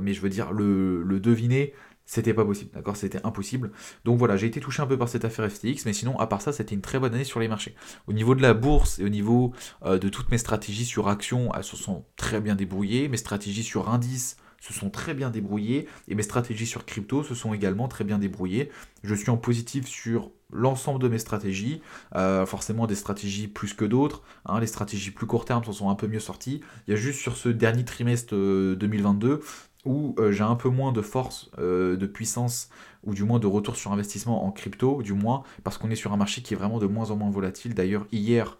[0.00, 1.74] mais je veux dire, le, le deviner,
[2.10, 2.96] c'était pas possible, d'accord?
[2.96, 3.70] C'était impossible.
[4.04, 6.42] Donc voilà, j'ai été touché un peu par cette affaire FTX, mais sinon, à part
[6.42, 7.76] ça, c'était une très bonne année sur les marchés.
[8.08, 9.52] Au niveau de la bourse et au niveau
[9.84, 13.06] euh, de toutes mes stratégies sur actions, elles se sont très bien débrouillées.
[13.06, 15.88] Mes stratégies sur indices se sont très bien débrouillées.
[16.08, 18.70] Et mes stratégies sur crypto se sont également très bien débrouillées.
[19.02, 21.80] Je suis en positif sur l'ensemble de mes stratégies,
[22.14, 24.60] euh, forcément des stratégies plus que d'autres, hein.
[24.60, 27.36] les stratégies plus court terme sont un peu mieux sorties, il y a juste sur
[27.36, 29.40] ce dernier trimestre 2022 euh,
[29.86, 32.68] où euh, j'ai un peu moins de force, de puissance,
[33.02, 36.12] ou du moins de retour sur investissement en crypto, du moins, parce qu'on est sur
[36.12, 37.74] un marché qui est vraiment de moins en moins volatile.
[37.74, 38.58] D'ailleurs, hier,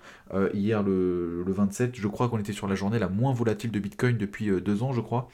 [0.54, 3.78] hier le, le, 27, je crois qu'on était sur la journée la moins volatile de
[3.78, 5.28] Bitcoin depuis deux ans, je crois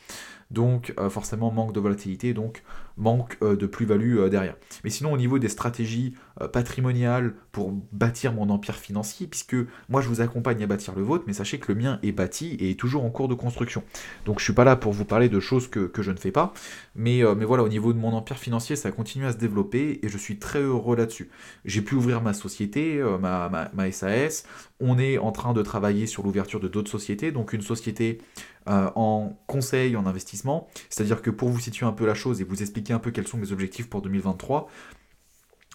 [0.51, 2.63] donc euh, forcément manque de volatilité, donc
[2.97, 4.57] manque euh, de plus-value euh, derrière.
[4.85, 6.15] Mais sinon au niveau des stratégies
[6.53, 9.57] patrimoniales pour bâtir mon empire financier, puisque
[9.89, 12.57] moi je vous accompagne à bâtir le vôtre, mais sachez que le mien est bâti
[12.61, 13.83] et est toujours en cours de construction.
[14.27, 16.53] Donc je suis pas là pour vous parler de choses que, je ne fais pas,
[16.95, 20.09] mais, mais voilà, au niveau de mon empire financier, ça continue à se développer et
[20.09, 21.31] je suis très heureux là-dessus.
[21.65, 24.45] J'ai pu ouvrir ma société, ma, ma, ma SAS,
[24.79, 28.19] on est en train de travailler sur l'ouverture de d'autres sociétés, donc une société
[28.69, 30.69] euh, en conseil, en investissement.
[30.91, 33.29] C'est-à-dire que pour vous situer un peu la chose et vous expliquer un peu quels
[33.29, 34.69] sont mes objectifs pour 2023,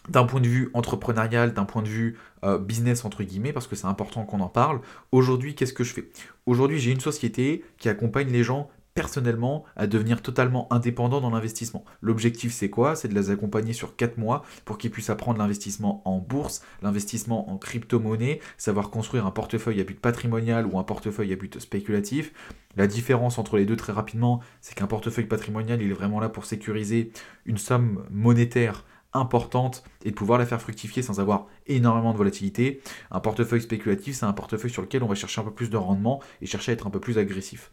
[0.10, 3.76] d'un point de vue entrepreneurial, d'un point de vue euh, business entre guillemets, parce que
[3.76, 6.10] c'est important qu'on en parle, aujourd'hui qu'est-ce que je fais?
[6.46, 11.86] Aujourd'hui j'ai une société qui accompagne les gens personnellement à devenir totalement indépendants dans l'investissement.
[12.02, 12.96] L'objectif c'est quoi?
[12.96, 17.50] C'est de les accompagner sur 4 mois pour qu'ils puissent apprendre l'investissement en bourse, l'investissement
[17.52, 22.34] en crypto-monnaie, savoir construire un portefeuille à but patrimonial ou un portefeuille à but spéculatif.
[22.76, 26.30] La différence entre les deux très rapidement, c'est qu'un portefeuille patrimonial, il est vraiment là
[26.30, 27.12] pour sécuriser
[27.46, 32.82] une somme monétaire importante et de pouvoir la faire fructifier sans avoir énormément de volatilité.
[33.12, 35.78] Un portefeuille spéculatif, c'est un portefeuille sur lequel on va chercher un peu plus de
[35.78, 37.71] rendement et chercher à être un peu plus agressif.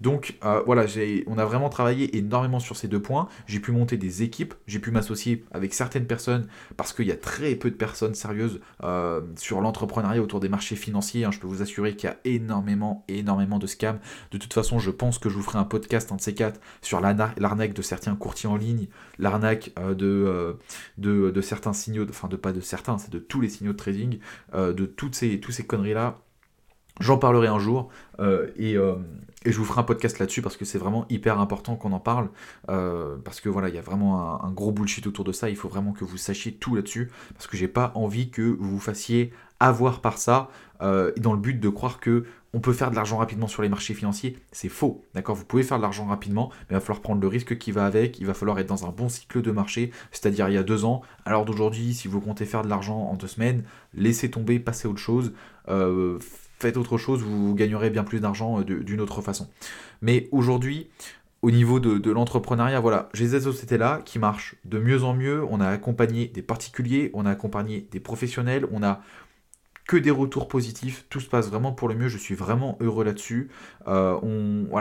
[0.00, 0.84] Donc euh, voilà,
[1.26, 3.28] on a vraiment travaillé énormément sur ces deux points.
[3.46, 7.16] J'ai pu monter des équipes, j'ai pu m'associer avec certaines personnes parce qu'il y a
[7.16, 11.24] très peu de personnes sérieuses euh, sur l'entrepreneuriat autour des marchés financiers.
[11.24, 11.30] Hein.
[11.30, 13.98] Je peux vous assurer qu'il y a énormément, énormément de scams.
[14.30, 16.60] De toute façon, je pense que je vous ferai un podcast, un de ces quatre,
[16.82, 20.56] sur l'arnaque de certains courtiers en ligne, l'arnaque euh, de,
[20.98, 23.76] de, de certains signaux, enfin de pas de certains, c'est de tous les signaux de
[23.76, 24.18] trading,
[24.54, 26.18] euh, de toutes ces, tous ces conneries-là.
[27.00, 27.88] J'en parlerai un jour
[28.20, 28.96] euh, euh,
[29.44, 32.00] et, je vous ferai un podcast là-dessus parce que c'est vraiment hyper important qu'on en
[32.00, 32.30] parle.
[32.66, 35.50] parce que voilà, il y a vraiment un, gros bullshit autour de ça.
[35.50, 38.70] Il faut vraiment que vous sachiez tout là-dessus parce que j'ai pas envie que vous
[38.70, 40.48] vous fassiez avoir par ça
[40.80, 43.94] dans le but de croire que on peut faire de l'argent rapidement sur les marchés
[43.94, 45.04] financiers, c'est faux.
[45.14, 45.34] D'accord?
[45.34, 47.84] Vous pouvez faire de l'argent rapidement, mais il va falloir prendre le risque qui va
[47.84, 50.62] avec, il va falloir être dans un bon cycle de marché, c'est-à-dire il y a
[50.62, 51.02] deux ans.
[51.24, 55.00] Alors d'aujourd'hui, si vous comptez faire de l'argent en deux semaines, laissez tomber, passez autre
[55.00, 55.32] chose,
[55.68, 56.18] euh,
[56.60, 59.48] faites autre chose, vous gagnerez bien plus d'argent euh, d'une autre façon.
[60.00, 60.88] Mais aujourd'hui,
[61.42, 65.44] au niveau de, de l'entrepreneuriat, voilà, j'ai ces sociétés-là qui marchent de mieux en mieux.
[65.50, 69.02] On a accompagné des particuliers, on a accompagné des professionnels, on a
[69.86, 73.04] que des retours positifs, tout se passe vraiment pour le mieux, je suis vraiment heureux
[73.04, 73.50] là-dessus.
[73.86, 74.18] Euh,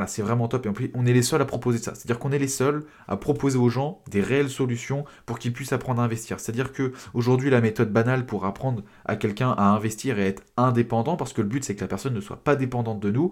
[0.07, 0.65] c'est vraiment top.
[0.65, 1.93] Et en plus, on est les seuls à proposer ça.
[1.93, 5.73] C'est-à-dire qu'on est les seuls à proposer aux gens des réelles solutions pour qu'ils puissent
[5.73, 6.39] apprendre à investir.
[6.39, 11.17] C'est-à-dire que aujourd'hui, la méthode banale pour apprendre à quelqu'un à investir et être indépendant,
[11.17, 13.31] parce que le but c'est que la personne ne soit pas dépendante de nous,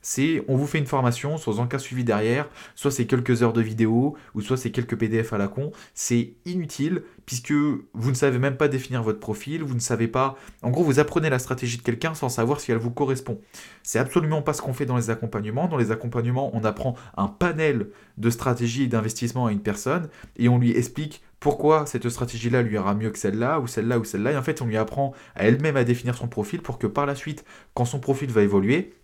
[0.00, 3.52] c'est on vous fait une formation, soit en cas suivi derrière, soit c'est quelques heures
[3.52, 5.72] de vidéo, ou soit c'est quelques PDF à la con.
[5.94, 10.36] C'est inutile puisque vous ne savez même pas définir votre profil, vous ne savez pas.
[10.62, 13.40] En gros, vous apprenez la stratégie de quelqu'un sans savoir si elle vous correspond.
[13.82, 15.68] C'est absolument pas ce qu'on fait dans les accompagnements.
[15.68, 20.58] Dans les accompagnements, on apprend un panel de stratégies d'investissement à une personne et on
[20.58, 24.32] lui explique pourquoi cette stratégie-là lui ira mieux que celle-là, ou celle-là, ou celle-là.
[24.32, 27.04] Et en fait, on lui apprend à elle-même à définir son profil pour que par
[27.04, 28.94] la suite, quand son profil va évoluer,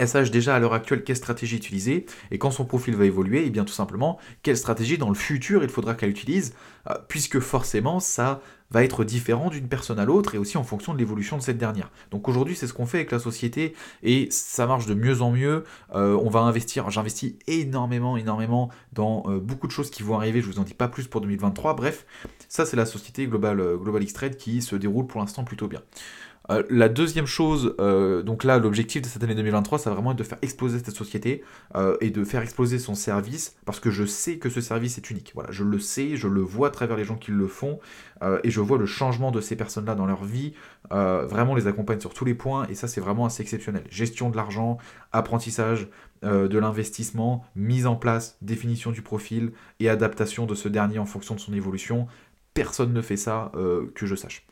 [0.00, 3.42] elle sache déjà à l'heure actuelle quelle stratégie utiliser, et quand son profil va évoluer,
[3.42, 6.54] et eh bien tout simplement quelle stratégie dans le futur il faudra qu'elle utilise,
[6.88, 10.94] euh, puisque forcément ça va être différent d'une personne à l'autre et aussi en fonction
[10.94, 11.90] de l'évolution de cette dernière.
[12.12, 15.32] Donc aujourd'hui c'est ce qu'on fait avec la société et ça marche de mieux en
[15.32, 15.64] mieux.
[15.94, 20.40] Euh, on va investir, j'investis énormément, énormément dans euh, beaucoup de choses qui vont arriver,
[20.40, 21.76] je vous en dis pas plus pour 2023.
[21.76, 22.06] Bref,
[22.48, 25.82] ça c'est la société Global, Global X-Trade qui se déroule pour l'instant plutôt bien.
[26.50, 30.22] Euh, la deuxième chose, euh, donc là, l'objectif de cette année 2023, c'est vraiment de
[30.22, 31.44] faire exploser cette société
[31.76, 35.10] euh, et de faire exploser son service parce que je sais que ce service est
[35.10, 35.30] unique.
[35.34, 37.78] Voilà, je le sais, je le vois à travers les gens qui le font
[38.44, 40.52] et je vois le changement de ces personnes-là dans leur vie.
[40.90, 43.84] vraiment, les accompagne sur tous les points et ça, c'est vraiment assez exceptionnel.
[43.88, 44.76] Gestion de l'argent,
[45.12, 45.88] apprentissage
[46.22, 51.34] de l'investissement, mise en place, définition du profil et adaptation de ce dernier en fonction
[51.34, 52.08] de son évolution.
[52.52, 53.52] Personne ne fait ça
[53.94, 54.46] que je sache.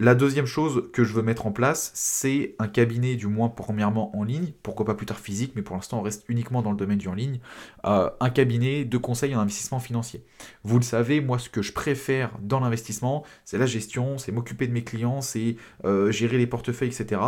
[0.00, 4.16] La deuxième chose que je veux mettre en place, c'est un cabinet, du moins premièrement
[4.16, 6.76] en ligne, pourquoi pas plus tard physique, mais pour l'instant on reste uniquement dans le
[6.76, 7.40] domaine du en ligne,
[7.84, 10.24] euh, un cabinet de conseil en investissement financier.
[10.62, 14.68] Vous le savez, moi ce que je préfère dans l'investissement, c'est la gestion, c'est m'occuper
[14.68, 17.20] de mes clients, c'est euh, gérer les portefeuilles, etc.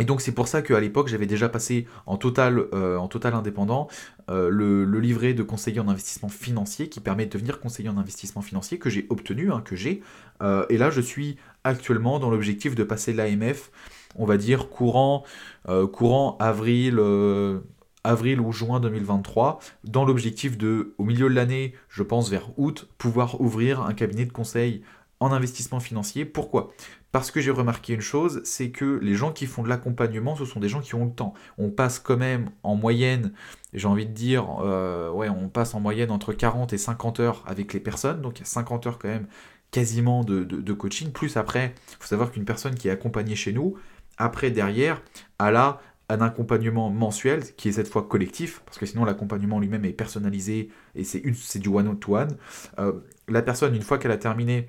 [0.00, 3.86] Et donc c'est pour ça qu'à l'époque j'avais déjà passé en total, euh, indépendant
[4.28, 8.78] le, livret de conseiller en investissement financier qui permet de devenir conseiller en investissement financier
[8.78, 10.02] que j'ai obtenu, hein, que j'ai.
[10.42, 13.70] et là je suis actuellement dans l'objectif de passer l'AMF,
[14.16, 15.24] on va dire courant,
[15.68, 17.60] euh, courant avril, euh,
[18.04, 22.88] avril ou juin 2023, dans l'objectif de, au milieu de l'année, je pense vers août,
[22.98, 24.82] pouvoir ouvrir un cabinet de conseil
[25.20, 26.24] en investissement financier.
[26.24, 26.70] Pourquoi?
[27.10, 30.44] Parce que j'ai remarqué une chose, c'est que les gens qui font de l'accompagnement, ce
[30.44, 31.34] sont des gens qui ont le temps.
[31.56, 33.32] On passe quand même en moyenne,
[33.72, 37.44] j'ai envie de dire, euh, ouais, on passe en moyenne entre 40 et 50 heures
[37.46, 39.26] avec les personnes, donc il y a 50 heures quand même
[39.70, 41.12] quasiment de, coaching.
[41.12, 43.76] Plus après, il faut savoir qu'une personne qui est accompagnée chez nous,
[44.16, 45.02] après, derrière,
[45.38, 49.84] elle a un accompagnement mensuel qui est cette fois collectif, parce que sinon l'accompagnement lui-même
[49.84, 52.36] est personnalisé et c'est du one-to-one.
[52.78, 52.92] Euh,
[53.28, 54.68] la personne, une fois qu'elle a terminé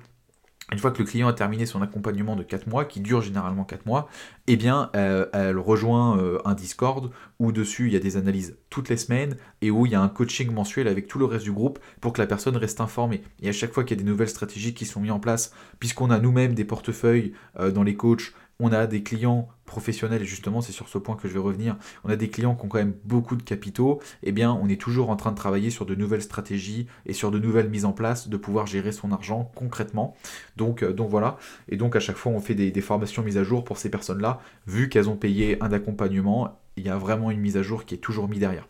[0.72, 3.64] une fois que le client a terminé son accompagnement de 4 mois, qui dure généralement
[3.64, 4.08] 4 mois,
[4.46, 8.56] eh bien, euh, elle rejoint euh, un Discord où dessus il y a des analyses
[8.68, 11.44] toutes les semaines et où il y a un coaching mensuel avec tout le reste
[11.44, 13.22] du groupe pour que la personne reste informée.
[13.42, 15.52] Et à chaque fois qu'il y a des nouvelles stratégies qui sont mises en place,
[15.78, 20.26] puisqu'on a nous-mêmes des portefeuilles euh, dans les coachs on a des clients professionnels, et
[20.26, 22.68] justement c'est sur ce point que je vais revenir, on a des clients qui ont
[22.68, 25.86] quand même beaucoup de capitaux, eh bien on est toujours en train de travailler sur
[25.86, 29.50] de nouvelles stratégies et sur de nouvelles mises en place de pouvoir gérer son argent
[29.54, 30.16] concrètement.
[30.56, 33.44] Donc, euh, donc voilà, et donc à chaque fois on fait des, formations mises à
[33.44, 37.40] jour pour ces personnes-là, vu qu'elles ont payé un accompagnement, il y a vraiment une
[37.40, 38.66] mise à jour qui est toujours mise derrière.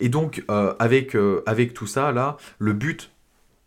[0.00, 3.12] Et donc, euh, avec, euh, avec tout ça, là, le but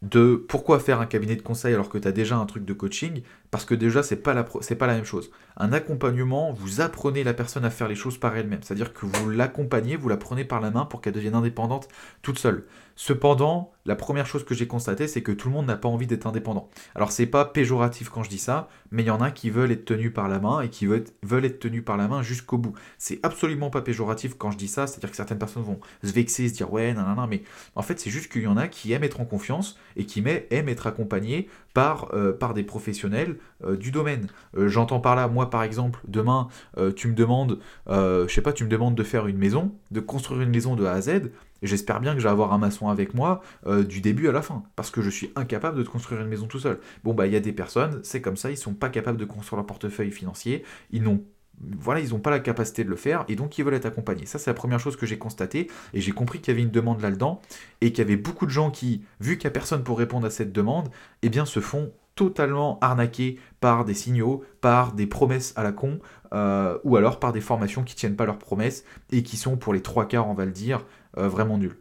[0.02, 2.74] de pourquoi faire un cabinet de conseil alors que tu as déjà un truc de
[2.74, 3.21] coaching
[3.56, 5.32] parce que déjà c'est pas pas la même chose.
[5.56, 9.30] Un accompagnement, vous apprenez la personne à faire les choses par elle-même, c'est-à-dire que vous
[9.30, 11.88] l'accompagnez, vous la prenez par la main pour qu'elle devienne indépendante
[12.22, 12.65] toute seule.
[12.98, 16.08] Cependant, la première chose que j'ai constatée, c'est que tout le monde n'a pas envie
[16.08, 16.70] d'être indépendant.
[16.96, 19.72] Alors c'est pas péjoratif quand je dis ça, mais il y en a qui veulent
[19.72, 22.74] être tenus par la main et qui veulent, être tenus par la main jusqu'au bout.
[22.98, 26.48] C'est absolument pas péjoratif quand je dis ça, c'est-à-dire que certaines personnes vont se vexer,
[26.48, 27.44] se dire ouais, non, non, non, mais
[27.76, 30.24] en fait c'est juste qu'il y en a qui aiment être en confiance et qui
[30.50, 33.36] aiment être accompagnés par, euh, par des professionnels
[33.66, 34.28] euh, du domaine.
[34.58, 36.48] Euh, j'entends par là, moi par exemple, demain,
[36.96, 40.42] tu me demandes, je sais pas, tu me demandes de faire une maison, de construire
[40.42, 43.14] une maison de A à Z, j'espère bien que je vais avoir un maçon avec
[43.14, 43.42] moi
[43.88, 46.60] du début à la fin, parce que je suis incapable de construire une maison tout
[46.60, 46.80] seul.
[47.04, 49.26] Bon, bah, il y a des personnes, c'est comme ça, ils sont pas capables de
[49.26, 51.24] construire leur portefeuille financier, ils n'ont
[51.62, 54.26] voilà, ils n'ont pas la capacité de le faire et donc ils veulent être accompagnés.
[54.26, 56.72] Ça, c'est la première chose que j'ai constatée et j'ai compris qu'il y avait une
[56.72, 57.41] demande là-dedans
[57.82, 60.28] et qu'il y avait beaucoup de gens qui, vu qu'il n'y a personne pour répondre
[60.28, 60.89] à cette demande,
[61.22, 66.00] eh bien, se font totalement arnaquer par des signaux, par des promesses à la con,
[66.34, 69.74] euh, ou alors par des formations qui tiennent pas leurs promesses et qui sont pour
[69.74, 70.86] les trois quarts, on va le dire,
[71.18, 71.78] euh, vraiment nulles.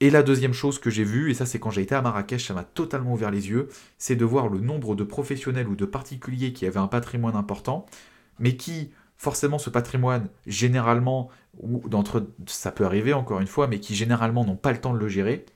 [0.00, 2.46] Et la deuxième chose que j'ai vue, et ça c'est quand j'ai été à Marrakech,
[2.46, 5.86] ça m'a totalement ouvert les yeux, c'est de voir le nombre de professionnels ou de
[5.86, 7.86] particuliers qui avaient un patrimoine important,
[8.38, 13.80] mais qui, forcément, ce patrimoine, généralement, ou d'entre, ça peut arriver encore une fois, mais
[13.80, 15.46] qui généralement n'ont pas le temps de le gérer,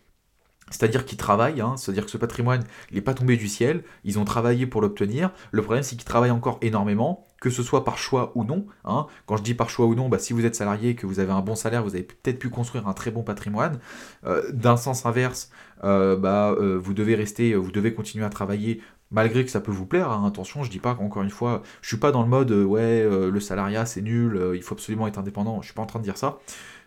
[0.71, 4.19] c'est-à-dire qu'ils travaillent, hein, c'est-à-dire que ce patrimoine, il n'est pas tombé du ciel, ils
[4.19, 5.33] ont travaillé pour l'obtenir.
[5.51, 8.67] Le problème, c'est qu'ils travaillent encore énormément, que ce soit par choix ou non.
[8.85, 9.07] Hein.
[9.27, 11.33] Quand je dis par choix ou non, bah, si vous êtes salarié, que vous avez
[11.33, 13.81] un bon salaire, vous avez peut-être pu construire un très bon patrimoine.
[14.25, 15.51] Euh, d'un sens inverse,
[15.83, 18.81] euh, bah, euh, vous devez rester, vous devez continuer à travailler
[19.11, 21.89] malgré que ça peut vous plaire, hein, attention, je dis pas encore une fois, je
[21.89, 25.61] suis pas dans le mode ouais le salariat c'est nul, il faut absolument être indépendant,
[25.63, 26.39] je suis pas en train de dire ça.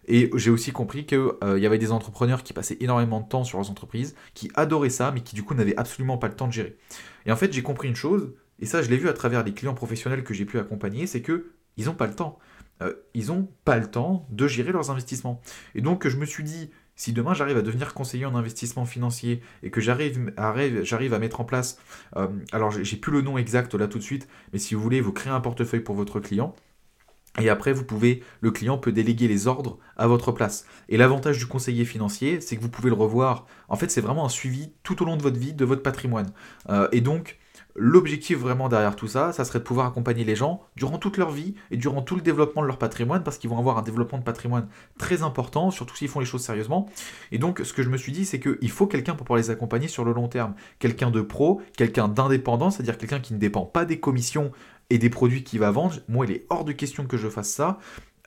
[0.08, 3.44] Et j'ai aussi compris qu'il euh, y avait des entrepreneurs qui passaient énormément de temps
[3.44, 6.48] sur leurs entreprises, qui adoraient ça, mais qui du coup n'avaient absolument pas le temps
[6.48, 6.78] de gérer.
[7.26, 9.54] Et en fait, j'ai compris une chose, et ça je l'ai vu à travers les
[9.54, 12.38] clients professionnels que j'ai pu accompagner, c'est que ils n'ont pas le temps.
[12.82, 15.42] Euh, ils n'ont pas le temps de gérer leurs investissements.
[15.74, 16.70] Et donc je me suis dit,
[17.04, 21.44] si demain j'arrive à devenir conseiller en investissement financier et que j'arrive à mettre en
[21.44, 21.78] place,
[22.16, 25.02] euh, alors j'ai plus le nom exact là tout de suite, mais si vous voulez,
[25.02, 26.56] vous créez un portefeuille pour votre client,
[27.42, 30.66] et après, vous pouvez, le client peut déléguer les ordres à votre place.
[30.88, 33.48] Et l'avantage du conseiller financier, c'est que vous pouvez le revoir.
[33.70, 36.32] En fait, c'est vraiment un suivi tout au long de votre vie, de votre patrimoine.
[36.70, 37.40] Euh, et donc,
[37.76, 41.32] l'objectif vraiment derrière tout ça, ça serait de pouvoir accompagner les gens durant toute leur
[41.32, 44.20] vie et durant tout le développement de leur patrimoine, parce qu'ils vont avoir un développement
[44.20, 46.90] de patrimoine très important, surtout s'ils font les choses sérieusement.
[47.32, 49.50] Et donc, ce que je me suis dit, c'est qu'il faut quelqu'un pour pouvoir les
[49.50, 50.54] accompagner sur le long terme.
[50.80, 54.52] Quelqu'un de pro, quelqu'un d'indépendant, c'est-à-dire quelqu'un qui ne dépend pas des commissions
[54.90, 57.50] et des produits qu'il va vendre, moi, il est hors de question que je fasse
[57.50, 57.80] ça.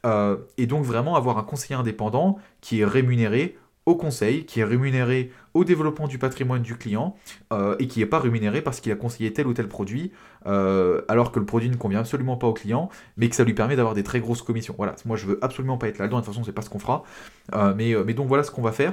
[0.05, 4.65] Euh, et donc vraiment avoir un conseiller indépendant qui est rémunéré au conseil, qui est
[4.65, 7.17] rémunéré au développement du patrimoine du client
[7.53, 10.13] euh, et qui n'est pas rémunéré parce qu'il a conseillé tel ou tel produit
[10.47, 13.55] euh, alors que le produit ne convient absolument pas au client mais que ça lui
[13.55, 14.75] permet d'avoir des très grosses commissions.
[14.77, 16.81] Voilà, moi je veux absolument pas être là-dedans, de toute façon c'est pas ce qu'on
[16.81, 17.05] fera.
[17.77, 18.93] mais, mais donc voilà ce qu'on va faire.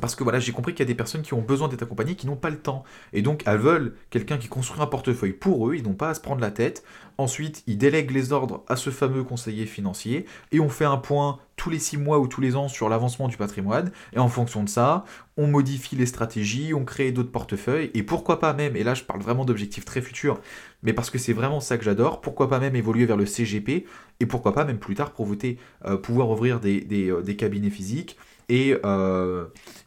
[0.00, 2.14] Parce que voilà, j'ai compris qu'il y a des personnes qui ont besoin d'être accompagnées,
[2.14, 2.82] qui n'ont pas le temps.
[3.12, 6.14] Et donc, elles veulent quelqu'un qui construit un portefeuille pour eux, ils n'ont pas à
[6.14, 6.82] se prendre la tête.
[7.18, 11.38] Ensuite, ils délèguent les ordres à ce fameux conseiller financier, et on fait un point
[11.56, 14.64] tous les six mois ou tous les ans sur l'avancement du patrimoine, et en fonction
[14.64, 15.04] de ça,
[15.36, 19.04] on modifie les stratégies, on crée d'autres portefeuilles, et pourquoi pas même, et là je
[19.04, 20.40] parle vraiment d'objectifs très futurs,
[20.82, 23.86] mais parce que c'est vraiment ça que j'adore, pourquoi pas même évoluer vers le CGP,
[24.20, 27.70] et pourquoi pas même plus tard pour voter, euh, pouvoir ouvrir des, des, euh, cabinets
[27.70, 28.16] physiques,
[28.48, 29.46] et, euh,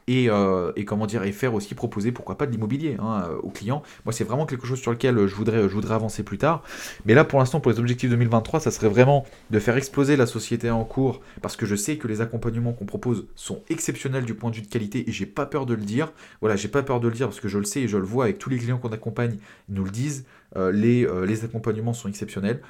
[0.10, 3.82] euh, et, comment dire, et faire aussi proposer, pourquoi pas, de l'immobilier hein, aux clients.
[4.06, 6.64] Moi, c'est vraiment quelque chose sur lequel je voudrais, je voudrais avancer plus tard.
[7.06, 10.28] Mais là, pour l'instant, pour les objectifs 2023, ça serait vraiment de faire exploser la
[10.28, 14.36] société en cours, parce que je sais que les accompagnements qu'on propose sont exceptionnels du
[14.36, 16.12] point de vue de qualité, et j'ai pas peur de le dire.
[16.42, 18.06] Voilà, j'ai pas peur de le dire, parce que je le sais et je le
[18.06, 19.38] vois avec tous les clients qu'on accompagne,
[19.70, 20.26] ils nous le disent.
[20.58, 22.62] Euh, les, les accompagnements sont exceptionnels.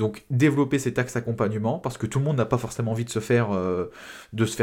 [0.00, 3.10] Donc développer cet axe accompagnement, parce que tout le monde n'a pas forcément envie de
[3.10, 3.90] se faire, euh,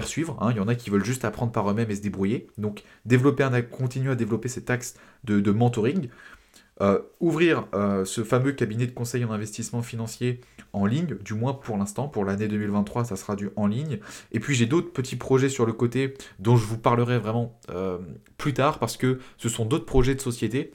[0.04, 0.36] suivre.
[0.42, 0.50] Hein.
[0.50, 2.48] Il y en a qui veulent juste apprendre par eux-mêmes et se débrouiller.
[2.58, 4.96] Donc développer continuer à développer cet axe
[5.26, 6.10] de, mentoring.
[6.82, 10.42] Euh, ouvrir euh, ce fameux cabinet de conseil en investissement financier
[10.74, 14.00] en ligne, du moins pour l'instant, pour l'année 2023, ça sera du en ligne.
[14.32, 17.60] Et puis j'ai d'autres petits projets sur le côté dont je vous parlerai vraiment
[18.40, 20.72] plus tard parce que ce sont d'autres projets de société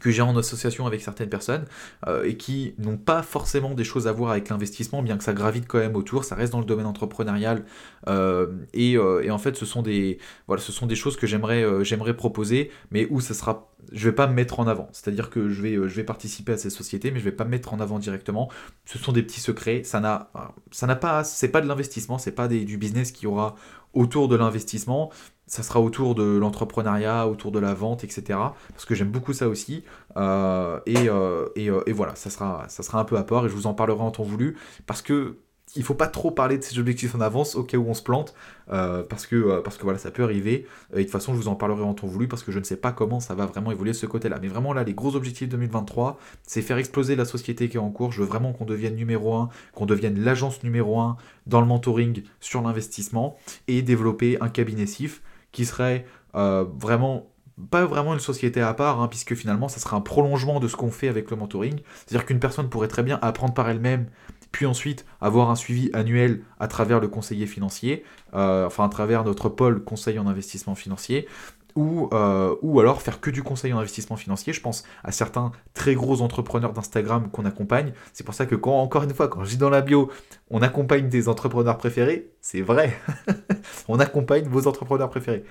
[0.00, 1.64] que j'ai en association avec certaines personnes
[2.06, 5.32] euh, et qui n'ont pas forcément des choses à voir avec l'investissement, bien que ça
[5.32, 7.64] gravite quand même autour, ça reste dans le domaine entrepreneurial
[8.08, 11.26] euh, et, euh, et, en fait ce sont des voilà ce sont des choses que
[11.26, 15.48] j'aimerais proposer, mais où ça sera je vais pas me mettre en avant, c'est-à-dire que
[15.48, 17.80] je vais je vais participer à ces sociétés, mais je vais pas me mettre en
[17.80, 18.50] avant directement.
[18.84, 20.30] Ce sont des petits secrets, ça n'a
[20.70, 23.56] ça n'a pas c'est pas de l'investissement, c'est pas des, du business qui aura
[23.94, 25.10] autour de l'investissement
[25.52, 28.38] ça sera autour de l'entrepreneuriat, autour de la vente, etc.
[28.70, 29.84] Parce que j'aime beaucoup ça aussi.
[30.16, 33.50] Euh, et, euh, euh, et, voilà, ça sera, ça sera un peu à part et
[33.50, 34.56] je vous en parlerai en temps voulu.
[34.86, 35.36] Parce que
[35.74, 38.02] il faut pas trop parler de ces objectifs en avance au cas où on se
[38.02, 38.34] plante,
[38.70, 40.66] euh, parce, que, euh, parce que voilà, ça peut arriver.
[40.92, 42.64] Et de toute façon, je vous en parlerai en temps voulu, parce que je ne
[42.64, 44.38] sais pas comment ça va vraiment évoluer de ce côté-là.
[44.40, 47.90] Mais vraiment, là, les gros objectifs 2023, c'est faire exploser la société qui est en
[47.90, 48.12] cours.
[48.12, 52.22] Je veux vraiment qu'on devienne numéro 1, qu'on devienne l'agence numéro 1 dans le mentoring
[52.40, 53.36] sur l'investissement,
[53.68, 57.28] et développer un cabinet SIF qui serait euh, vraiment
[57.70, 60.76] pas vraiment une société à part, hein, puisque finalement ça sera un prolongement de ce
[60.76, 61.80] qu'on fait avec le mentoring.
[62.06, 64.06] C'est-à-dire qu'une personne pourrait très bien apprendre par elle-même
[64.52, 69.24] puis ensuite avoir un suivi annuel à travers le conseiller financier, euh, enfin à travers
[69.24, 71.26] notre pôle conseil en investissement financier,
[71.74, 74.52] ou, euh, ou alors faire que du conseil en investissement financier.
[74.52, 77.92] Je pense à certains très gros entrepreneurs d'Instagram qu'on accompagne.
[78.12, 80.10] C'est pour ça que quand, encore une fois, quand je dis dans la bio,
[80.50, 82.96] on accompagne des entrepreneurs préférés, c'est vrai.
[83.88, 85.44] on accompagne vos entrepreneurs préférés.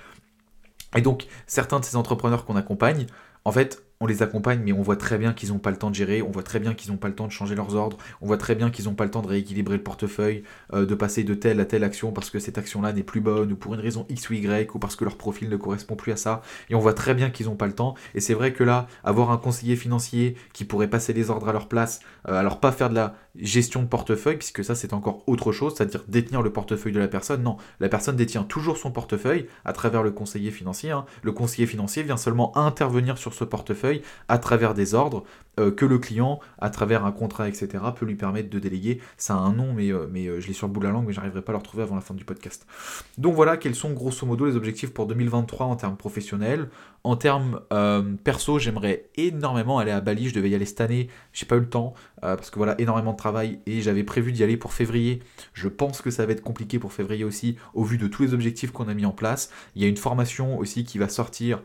[0.96, 3.08] Et donc, certains de ces entrepreneurs qu'on accompagne,
[3.46, 5.92] en fait, on les accompagne, mais on voit très bien qu'ils n'ont pas le temps
[5.92, 7.98] de gérer, on voit très bien qu'ils n'ont pas le temps de changer leurs ordres,
[8.20, 10.96] on voit très bien qu'ils n'ont pas le temps de rééquilibrer le portefeuille, euh, de
[10.96, 13.76] passer de telle à telle action parce que cette action-là n'est plus bonne, ou pour
[13.76, 16.42] une raison X ou Y, ou parce que leur profil ne correspond plus à ça,
[16.72, 18.88] et on voit très bien qu'ils n'ont pas le temps, et c'est vrai que là,
[19.04, 22.72] avoir un conseiller financier qui pourrait passer les ordres à leur place, euh, alors pas
[22.72, 26.52] faire de la gestion de portefeuille, puisque ça c'est encore autre chose, c'est-à-dire détenir le
[26.52, 30.50] portefeuille de la personne, non, la personne détient toujours son portefeuille à travers le conseiller
[30.50, 31.06] financier, hein.
[31.22, 33.91] le conseiller financier vient seulement intervenir sur ce portefeuille
[34.28, 35.24] à travers des ordres
[35.60, 39.02] euh, que le client, à travers un contrat, etc., peut lui permettre de déléguer.
[39.18, 41.06] Ça a un nom, mais, euh, euh, je l'ai sur le bout de la langue,
[41.06, 42.66] mais j'arriverai pas à le retrouver avant la fin du podcast.
[43.18, 46.70] Donc voilà, quels sont grosso modo les objectifs pour 2023 en termes professionnels.
[47.04, 47.60] En termes
[48.24, 50.30] perso, j'aimerais énormément aller à Bali.
[50.30, 53.12] Je devais y aller cette année, j'ai pas eu le temps parce que voilà, énormément
[53.12, 55.22] de travail et j'avais prévu d'y aller pour février.
[55.54, 58.34] Je pense que ça va être compliqué pour février aussi, au vu de tous les
[58.34, 59.52] objectifs qu'on a mis en place.
[59.76, 61.62] Il y a une formation aussi qui va sortir,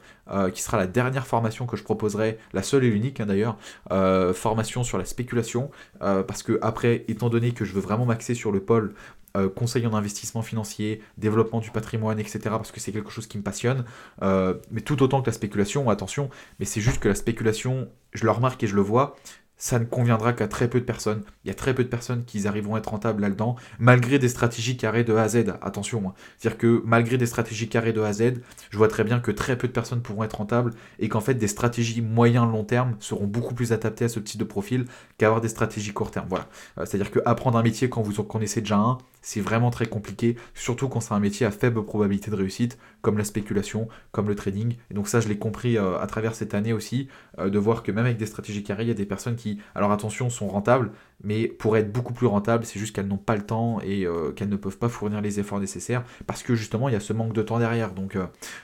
[0.53, 3.59] qui sera la dernière formation que je proposerai, la seule et l'unique hein, d'ailleurs,
[3.93, 5.71] euh, formation sur la spéculation,
[6.03, 8.95] euh, parce que après, étant donné que je veux vraiment m'axer sur le pôle
[9.37, 13.39] euh, conseil en investissement financier, développement du patrimoine, etc., parce que c'est quelque chose qui
[13.39, 13.85] me passionne,
[14.23, 18.31] mais tout autant que la spéculation, attention, mais c'est juste que la spéculation, je le
[18.31, 19.17] remarque et je le vois,
[19.57, 21.23] ça ne conviendra qu'à très peu de personnes.
[21.45, 24.29] Il y a très peu de personnes qui arriveront à être rentables là-dedans, malgré des
[24.29, 25.55] stratégies carrées de A à Z.
[25.63, 26.15] Attention, hein.
[26.39, 28.35] c'est-à-dire que malgré des stratégies carrées de A à Z,
[28.71, 31.35] je vois très bien que très peu de personnes pourront être rentables et qu'en fait
[31.35, 34.87] des stratégies moyen-long terme seront beaucoup plus adaptées à ce type de profil
[35.19, 36.27] qu'avoir des stratégies court terme.
[36.29, 36.49] Voilà.
[36.79, 39.87] Euh, c'est-à-dire que apprendre un métier quand vous en connaissez déjà un, c'est vraiment très
[39.87, 44.29] compliqué, surtout quand c'est un métier à faible probabilité de réussite, comme la spéculation, comme
[44.29, 44.77] le trading.
[44.89, 47.83] Et donc ça, je l'ai compris euh, à travers cette année aussi, euh, de voir
[47.83, 50.49] que même avec des stratégies carrées, il y a des personnes qui, alors attention, sont
[50.49, 54.07] rentables, mais pour être beaucoup plus rentables, c'est juste qu'elles n'ont pas le temps et
[54.07, 57.01] euh, qu'elles ne peuvent pas fournir les efforts nécessaires, parce que justement, il y a
[57.01, 57.93] ce manque de temps derrière.
[57.93, 58.19] Donc,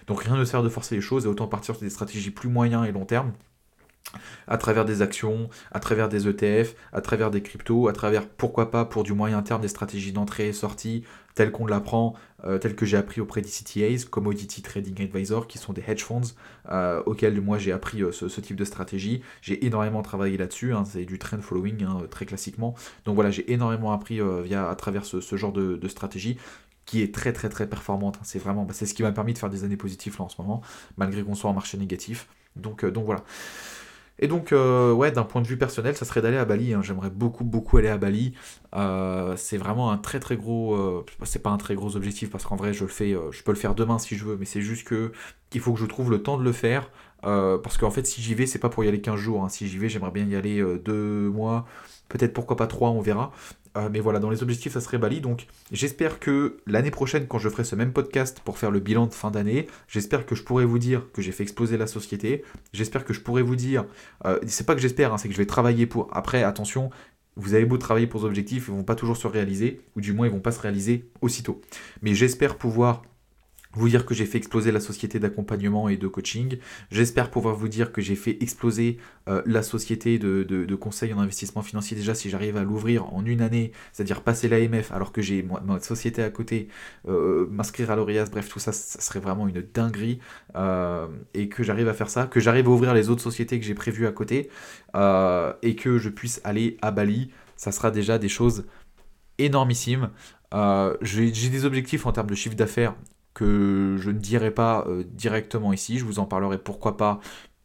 [0.07, 2.49] donc rien ne sert de forcer les choses, et autant partir sur des stratégies plus
[2.49, 3.33] moyen et long terme
[4.47, 8.71] à travers des actions, à travers des ETF, à travers des cryptos, à travers, pourquoi
[8.71, 12.75] pas, pour du moyen terme, des stratégies d'entrée et sortie, telles qu'on l'apprend, euh, telles
[12.75, 16.35] que j'ai appris auprès d'ICTAs, Commodity Trading Advisor, qui sont des hedge funds,
[16.71, 19.23] euh, auxquels moi j'ai appris euh, ce, type de stratégie.
[19.41, 22.75] J'ai énormément travaillé là-dessus, hein, c'est du trend following, hein, très classiquement.
[23.05, 26.37] Donc voilà, j'ai énormément appris via, à travers ce, genre de, stratégie
[26.85, 28.17] qui est très très très performante.
[28.17, 28.25] Hein.
[28.25, 30.29] C'est vraiment, bah, c'est ce qui m'a permis de faire des années positives là en
[30.29, 30.63] ce moment,
[30.97, 32.29] malgré qu'on soit en marché négatif.
[32.57, 33.25] Donc, donc voilà.
[34.23, 36.73] Et donc, euh, ouais, d'un point de vue personnel, ça serait d'aller à Bali.
[36.75, 36.81] Hein.
[36.81, 38.35] J'aimerais beaucoup, beaucoup aller à Bali.
[38.73, 40.77] Euh, c'est vraiment un très, très gros.
[40.77, 43.51] Euh, c'est pas un très gros objectif parce qu'en vrai, je le fais, je peux
[43.51, 45.11] le faire demain si je veux, mais c'est juste que
[45.51, 46.89] qu'il faut que je trouve le temps de le faire.
[47.23, 49.43] parce qu'en fait, si j'y vais, c'est pas pour y aller 15 jours.
[49.43, 49.49] Hein.
[49.49, 51.67] Si j'y vais, j'aimerais bien y aller 2 mois,
[52.09, 53.33] peut-être pourquoi pas 3, on verra.
[53.77, 55.21] Euh, mais voilà, dans les objectifs, ça serait Bali.
[55.21, 59.07] Donc j'espère que l'année prochaine, quand je ferai ce même podcast pour faire le bilan
[59.07, 62.45] de fin d'année, j'espère que je pourrai vous dire que j'ai fait exploser la société.
[62.73, 63.85] J'espère que je pourrai vous dire,
[64.25, 66.09] euh, c'est pas que j'espère, hein, c'est que je vais travailler pour.
[66.13, 66.91] Après, attention,
[67.37, 70.13] vous avez beau travailler pour vos objectifs, ils vont pas toujours se réaliser, ou du
[70.13, 71.61] moins ils vont pas se réaliser aussitôt.
[72.03, 73.03] Mais j'espère pouvoir
[73.75, 76.59] vous dire que j'ai fait exploser la société d'accompagnement et de coaching.
[76.91, 78.99] J'espère pouvoir vous dire que j'ai fait exploser
[79.29, 81.97] euh, la société de, de, conseil en investissement financier.
[81.97, 85.81] Déjà, si j'arrive à l'ouvrir en une année, c'est-à-dire passer l'AMF alors que j'ai ma,
[85.81, 86.69] société à côté,
[87.09, 90.19] euh, m'inscrire à l'ORIAS, bref, tout ça, ça serait vraiment une dinguerie.
[90.57, 93.65] Euh, et que j'arrive à faire ça, que j'arrive à ouvrir les autres sociétés que
[93.65, 94.51] j'ai prévues à côté,
[94.95, 98.67] et que je puisse aller à Bali, ça sera déjà des choses
[99.39, 100.11] énormissimes.
[101.01, 102.95] j'ai des objectifs en termes de chiffre d'affaires
[103.35, 105.99] que je ne dirai pas euh, directement ici.
[105.99, 107.21] Je vous en parlerai pourquoi pas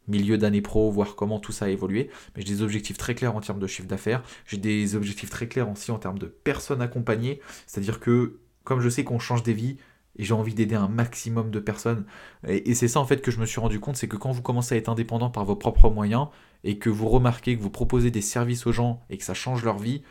[0.06, 2.10] milieu d'année pro, voir comment tout ça a évolué.
[2.34, 4.22] Mais j'ai des objectifs très clairs en termes de chiffre d'affaires.
[4.46, 7.40] J'ai des objectifs très clairs aussi en termes de personnes accompagnées.
[7.66, 9.76] C'est-à-dire que comme je sais qu'on change des vies,
[10.20, 12.04] et j'ai envie d'aider un maximum de personnes.
[12.46, 14.32] Et, et c'est ça en fait que je me suis rendu compte, c'est que quand
[14.32, 16.26] vous commencez à être indépendant par vos propres moyens,
[16.64, 19.64] et que vous remarquez que vous proposez des services aux gens et que ça change
[19.64, 20.02] leur vie,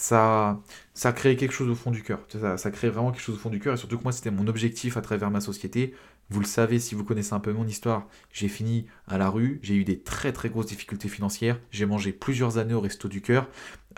[0.00, 0.58] ça,
[0.94, 2.20] ça crée quelque chose au fond du cœur.
[2.56, 3.74] Ça, crée vraiment quelque chose au fond du cœur.
[3.74, 5.94] Et surtout que moi, c'était mon objectif à travers ma société.
[6.30, 8.06] Vous le savez si vous connaissez un peu mon histoire.
[8.32, 9.60] J'ai fini à la rue.
[9.62, 11.60] J'ai eu des très très grosses difficultés financières.
[11.70, 13.46] J'ai mangé plusieurs années au resto du cœur.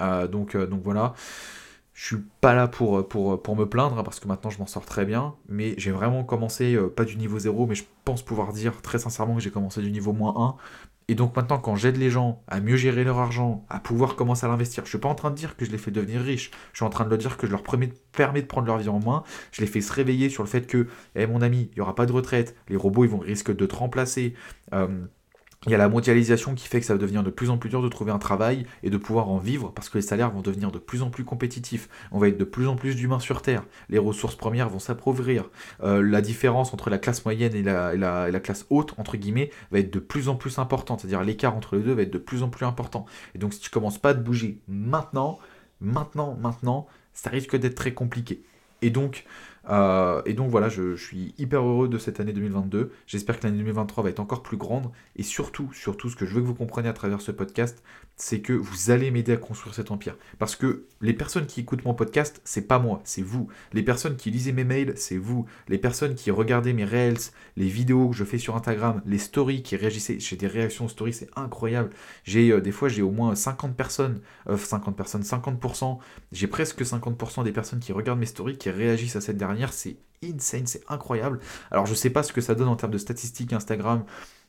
[0.00, 1.14] Euh, donc, euh, donc voilà.
[1.94, 5.05] Je suis pas là pour me plaindre hein, parce que maintenant je m'en sors très
[5.05, 5.36] bien.
[5.48, 8.98] Mais j'ai vraiment commencé, euh, pas du niveau 0, mais je pense pouvoir dire très
[8.98, 10.57] sincèrement que j'ai commencé du niveau moins 1
[11.12, 14.46] et donc maintenant, quand j'aide les gens à mieux gérer leur argent, à pouvoir commencer
[14.46, 16.50] à l'investir, je suis pas en train de dire que je les fais devenir riches.
[16.72, 18.88] Je suis en train de leur dire que je leur permets, de prendre leur vie
[18.88, 19.22] en main.
[19.50, 21.94] Je les fais se réveiller sur le fait que, eh, mon ami, il n'y aura
[21.94, 22.56] pas de retraite.
[22.70, 24.32] Les robots, ils vont risquer de te remplacer.
[24.72, 24.88] Euh,
[25.66, 27.70] il y a la mondialisation qui fait que ça va devenir de plus en plus
[27.70, 30.40] dur de trouver un travail et de pouvoir en vivre parce que les salaires vont
[30.40, 31.88] devenir de plus en plus compétitifs.
[32.10, 33.64] On va être de plus en plus d'humains sur Terre.
[33.88, 35.50] Les ressources premières vont s'appauvrir.
[35.84, 39.78] Euh, la différence entre la classe moyenne et la, la, classe haute, entre guillemets, va
[39.78, 41.00] être de plus en plus importante.
[41.00, 43.06] C'est-à-dire l'écart entre les deux va être de plus en plus important.
[43.36, 45.38] Et donc si tu commences pas à te bouger maintenant,
[45.80, 48.42] maintenant, maintenant, ça risque d'être très compliqué.
[48.82, 49.24] Et donc,
[49.68, 52.92] euh, et donc voilà, je, suis hyper heureux de cette année 2022.
[53.06, 54.90] J'espère que l'année 2023 va être encore plus grande.
[55.16, 57.82] Et surtout, surtout, ce que je veux que vous compreniez à travers ce podcast,
[58.16, 60.16] c'est que vous allez m'aider à construire cet empire.
[60.38, 63.48] Parce que les personnes qui écoutent mon podcast, c'est pas moi, c'est vous.
[63.72, 65.46] Les personnes qui lisez mes mails, c'est vous.
[65.68, 67.18] Les personnes qui regardez mes reels,
[67.56, 70.88] les vidéos que je fais sur Instagram, les stories qui réagissaient, j'ai des réactions aux
[70.88, 71.90] stories, c'est incroyable.
[72.24, 75.98] J'ai euh, des fois j'ai au moins 50 personnes, 50 euh, personnes, 50%,
[76.32, 79.96] j'ai presque 50% des personnes qui regardent mes stories qui réagissent à cette dernière, c'est
[80.24, 81.40] insane, c'est incroyable.
[81.70, 84.05] Alors je sais pas ce que ça donne en termes de statistiques Instagram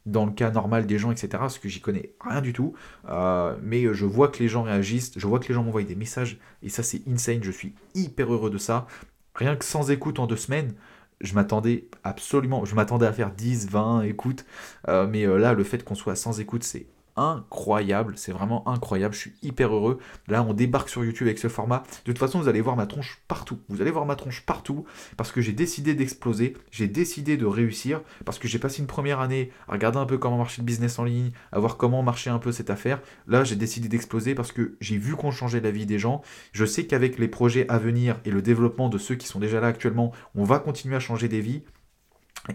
[0.05, 1.29] dans le cas normal des gens, etc.
[1.31, 2.73] Parce que j'y connais rien du tout.
[3.09, 5.95] Euh, mais je vois que les gens réagissent, je vois que les gens m'envoient des
[5.95, 6.39] messages.
[6.61, 7.43] Et ça, c'est insane.
[7.43, 8.87] Je suis hyper heureux de ça.
[9.35, 10.73] Rien que sans écoute en deux semaines,
[11.21, 14.45] je m'attendais absolument, je m'attendais à faire 10, 20 écoutes.
[14.89, 16.85] Euh, mais euh, là, le fait qu'on soit sans écoute, c'est
[17.15, 19.99] incroyable, c'est vraiment incroyable, je suis hyper heureux.
[20.27, 21.83] Là, on débarque sur YouTube avec ce format.
[22.05, 23.59] De toute façon, vous allez voir ma tronche partout.
[23.69, 24.85] Vous allez voir ma tronche partout
[25.17, 29.19] parce que j'ai décidé d'exploser, j'ai décidé de réussir parce que j'ai passé une première
[29.19, 32.29] année à regarder un peu comment marchait le business en ligne, à voir comment marchait
[32.29, 33.01] un peu cette affaire.
[33.27, 36.21] Là, j'ai décidé d'exploser parce que j'ai vu qu'on changeait la vie des gens.
[36.51, 39.59] Je sais qu'avec les projets à venir et le développement de ceux qui sont déjà
[39.59, 41.63] là actuellement, on va continuer à changer des vies.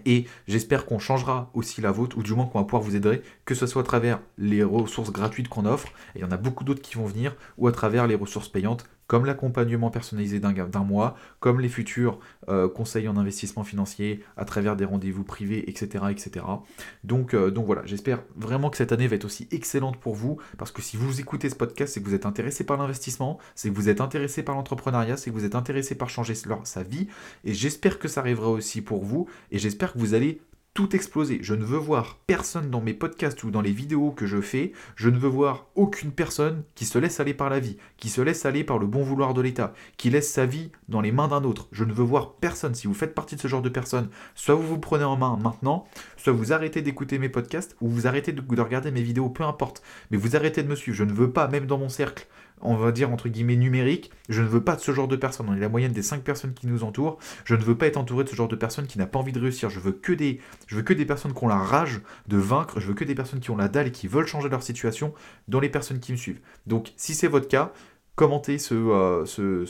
[0.05, 3.23] Et j'espère qu'on changera aussi la vôtre, ou du moins qu'on va pouvoir vous aider,
[3.45, 6.37] que ce soit à travers les ressources gratuites qu'on offre, et il y en a
[6.37, 10.85] beaucoup d'autres qui vont venir, ou à travers les ressources payantes comme l'accompagnement personnalisé d'un
[10.85, 16.05] mois, comme les futurs euh, conseils en investissement financier à travers des rendez-vous privés, etc.
[16.11, 16.45] etc.
[17.03, 20.39] Donc, euh, donc voilà, j'espère vraiment que cette année va être aussi excellente pour vous,
[20.59, 23.71] parce que si vous écoutez ce podcast, c'est que vous êtes intéressé par l'investissement, c'est
[23.71, 27.09] que vous êtes intéressé par l'entrepreneuriat, c'est que vous êtes intéressé par changer sa vie,
[27.45, 30.43] et j'espère que ça arrivera aussi pour vous, et j'espère que vous allez
[30.79, 31.41] tout exploser.
[31.43, 34.71] Je ne veux voir personne dans mes podcasts ou dans les vidéos que je fais,
[34.95, 38.21] je ne veux voir aucune personne qui se laisse aller par la vie, qui se
[38.21, 41.27] laisse aller par le bon vouloir de l'État, qui laisse sa vie dans les mains
[41.27, 41.67] d'un autre.
[41.73, 42.77] Je ne veux voir personne.
[42.77, 45.37] Si vous faites partie de ce genre de personnes, soit vous vous prenez en main
[45.43, 45.85] maintenant,
[46.17, 49.43] soit vous arrêtez d'écouter mes podcasts, ou vous arrêtez de, de regarder mes vidéos, peu
[49.43, 49.83] importe.
[50.13, 50.97] Mais vous arrêtez de me suivre.
[50.97, 52.29] Je ne veux pas, même dans mon cercle,
[52.61, 55.47] on va dire entre guillemets numérique, je ne veux pas de ce genre de personnes.
[55.49, 57.19] On est la moyenne des 5 personnes qui nous entourent.
[57.45, 59.33] Je ne veux pas être entouré de ce genre de personnes qui n'a pas envie
[59.33, 59.71] de réussir.
[59.71, 62.81] Je veux que des, je veux que des personnes qui ont la rage de vaincre.
[62.81, 65.15] Je veux que des personnes qui ont la dalle et qui veulent changer leur situation
[65.49, 66.41] dans les personnes qui me suivent.
[66.67, 67.73] Donc si c'est votre cas,
[68.19, 69.65] commentez ce, euh, euh,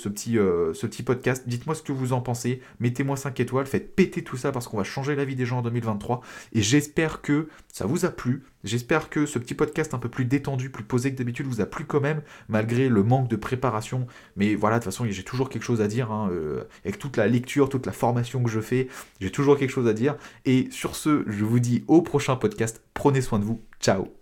[0.75, 1.45] ce petit podcast.
[1.47, 2.63] Dites-moi ce que vous en pensez.
[2.81, 3.67] Mettez-moi 5 étoiles.
[3.67, 6.23] Faites péter tout ça parce qu'on va changer la vie des gens en 2023.
[6.55, 8.45] Et j'espère que ça vous a plu.
[8.65, 11.67] J'espère que ce petit podcast un peu plus détendu, plus posé que d'habitude vous a
[11.67, 14.07] plu quand même, malgré le manque de préparation.
[14.37, 16.11] Mais voilà, de toute façon, j'ai toujours quelque chose à dire.
[16.11, 18.89] Hein, euh, avec toute la lecture, toute la formation que je fais,
[19.21, 20.17] j'ai toujours quelque chose à dire.
[20.47, 22.83] Et sur ce, je vous dis au prochain podcast.
[22.95, 23.61] Prenez soin de vous.
[23.79, 24.18] Ciao